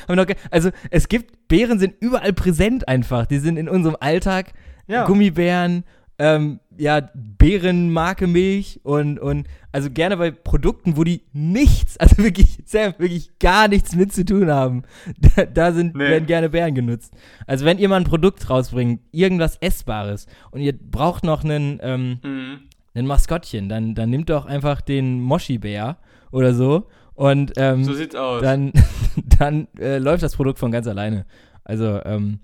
[0.52, 3.26] Also es gibt, Bären sind überall präsent einfach.
[3.26, 4.54] Die sind in unserem Alltag.
[4.88, 5.06] Ja.
[5.06, 5.84] Gummibären,
[6.20, 12.58] ähm, ja, Beerenmarke Milch und, und also gerne bei Produkten, wo die nichts, also wirklich,
[12.66, 14.84] Sam, wirklich gar nichts mit zu tun haben.
[15.36, 16.10] Da, da sind, Nee.
[16.10, 17.14] werden gerne Beeren genutzt.
[17.46, 22.20] Also wenn ihr mal ein Produkt rausbringt, irgendwas Essbares und ihr braucht noch einen, ähm,
[22.24, 22.60] Mhm.
[22.98, 25.98] Ein Maskottchen, dann, dann nimmt doch einfach den Moshi-Bär
[26.32, 28.42] oder so und ähm, So sieht's aus.
[28.42, 28.74] dann,
[29.40, 31.26] dann äh, läuft das Produkt von ganz alleine.
[31.64, 32.40] Also, ähm,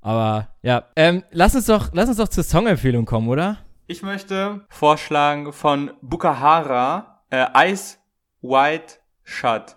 [0.00, 3.58] aber ja, ähm, lass uns doch, lass uns doch zur Songempfehlung kommen, oder?
[3.86, 7.98] Ich möchte vorschlagen von Bukahara äh, Ice
[8.42, 9.76] White Shut.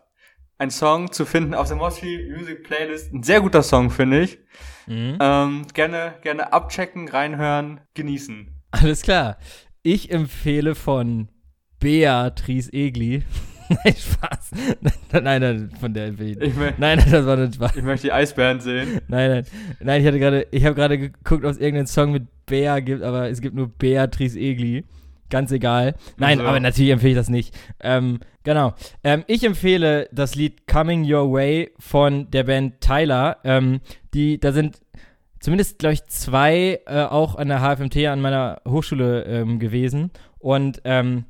[0.57, 3.13] Ein Song zu finden auf der Moshi Music Playlist.
[3.13, 4.39] Ein sehr guter Song, finde ich.
[4.87, 5.17] Mhm.
[5.19, 8.47] Ähm, gerne, gerne abchecken, reinhören, genießen.
[8.71, 9.37] Alles klar.
[9.83, 11.29] Ich empfehle von
[11.79, 13.23] Beatrice Egli.
[13.69, 14.51] nein, Spaß.
[14.81, 16.55] Nein, nein, nein, von der empfehle ich.
[16.55, 17.75] Nein, nein, das war nicht Spaß.
[17.75, 19.01] ich möchte die Eisbären sehen.
[19.07, 19.45] Nein, nein.
[19.79, 23.03] Nein, ich hatte gerade, ich habe gerade geguckt, ob es irgendeinen Song mit Bea gibt,
[23.03, 24.83] aber es gibt nur Beatrice Egli.
[25.29, 25.95] Ganz egal.
[26.17, 26.45] Nein, So.
[26.45, 27.53] aber natürlich empfehle ich das nicht.
[27.81, 28.73] Ähm, genau.
[29.03, 33.37] Ähm, ich empfehle das Lied Coming Your Way von der Band Tyler.
[33.43, 33.81] Ähm,
[34.13, 34.79] die, da sind
[35.39, 40.11] zumindest, glaube ich, zwei äh, auch an der HFMT an meiner Hochschule ähm, gewesen.
[40.39, 41.25] Und ähm,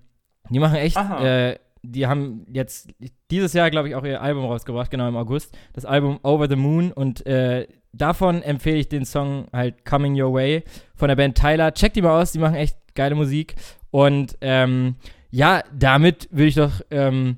[0.49, 2.89] die machen echt, äh, die haben jetzt
[3.31, 5.57] dieses Jahr, glaube ich, auch ihr Album rausgebracht, genau im August.
[5.73, 6.91] Das Album Over the Moon.
[6.91, 10.63] Und äh, davon empfehle ich den Song halt Coming Your Way
[10.95, 11.73] von der Band Tyler.
[11.73, 13.55] Checkt die mal aus, die machen echt geile Musik.
[13.91, 14.95] Und ähm,
[15.29, 17.37] ja, damit würde ich doch ähm,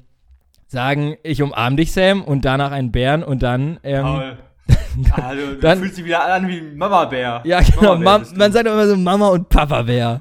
[0.68, 3.80] sagen, ich umarme dich, Sam, und danach einen Bären und dann.
[3.84, 4.38] Ähm, Paul.
[5.12, 7.42] Ah, du, dann- fühlst dich wieder an wie Mama-Bär.
[7.46, 7.96] ja, genau.
[7.96, 8.38] Mama-Bär Mam bist du.
[8.38, 10.20] man sagt doch immer so Mama und Papa Bär.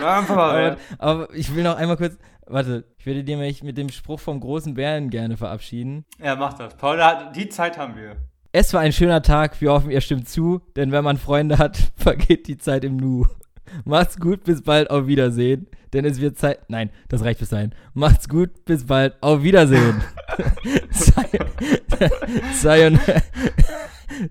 [0.00, 0.76] Ja, Mama-Bär.
[0.98, 2.16] Aber, aber ich will noch einmal kurz.
[2.46, 6.04] Warte, ich würde dir mich mit dem Spruch vom großen Bären gerne verabschieden.
[6.22, 6.76] Ja, mach das.
[6.76, 8.16] Paul, da- die Zeit haben wir.
[8.52, 11.78] Es war ein schöner Tag, wir hoffen, ihr stimmt zu, denn wenn man Freunde hat,
[11.96, 13.26] vergeht die Zeit im Nu.
[13.84, 15.66] Macht's gut, bis bald, auf Wiedersehen.
[15.92, 16.68] Denn es wird Zeit.
[16.68, 17.72] Nein, das reicht bis dahin.
[17.94, 20.02] Macht's gut, bis bald, auf Wiedersehen.
[22.54, 22.98] Sayon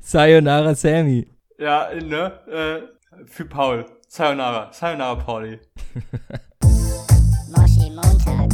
[0.01, 1.27] Sayonara Sammy.
[1.57, 2.31] Ja, ne?
[2.47, 3.86] Äh, für Paul.
[4.07, 4.71] Sayonara.
[4.71, 5.59] Sayonara Pauli.
[7.55, 8.53] Moshi Montag.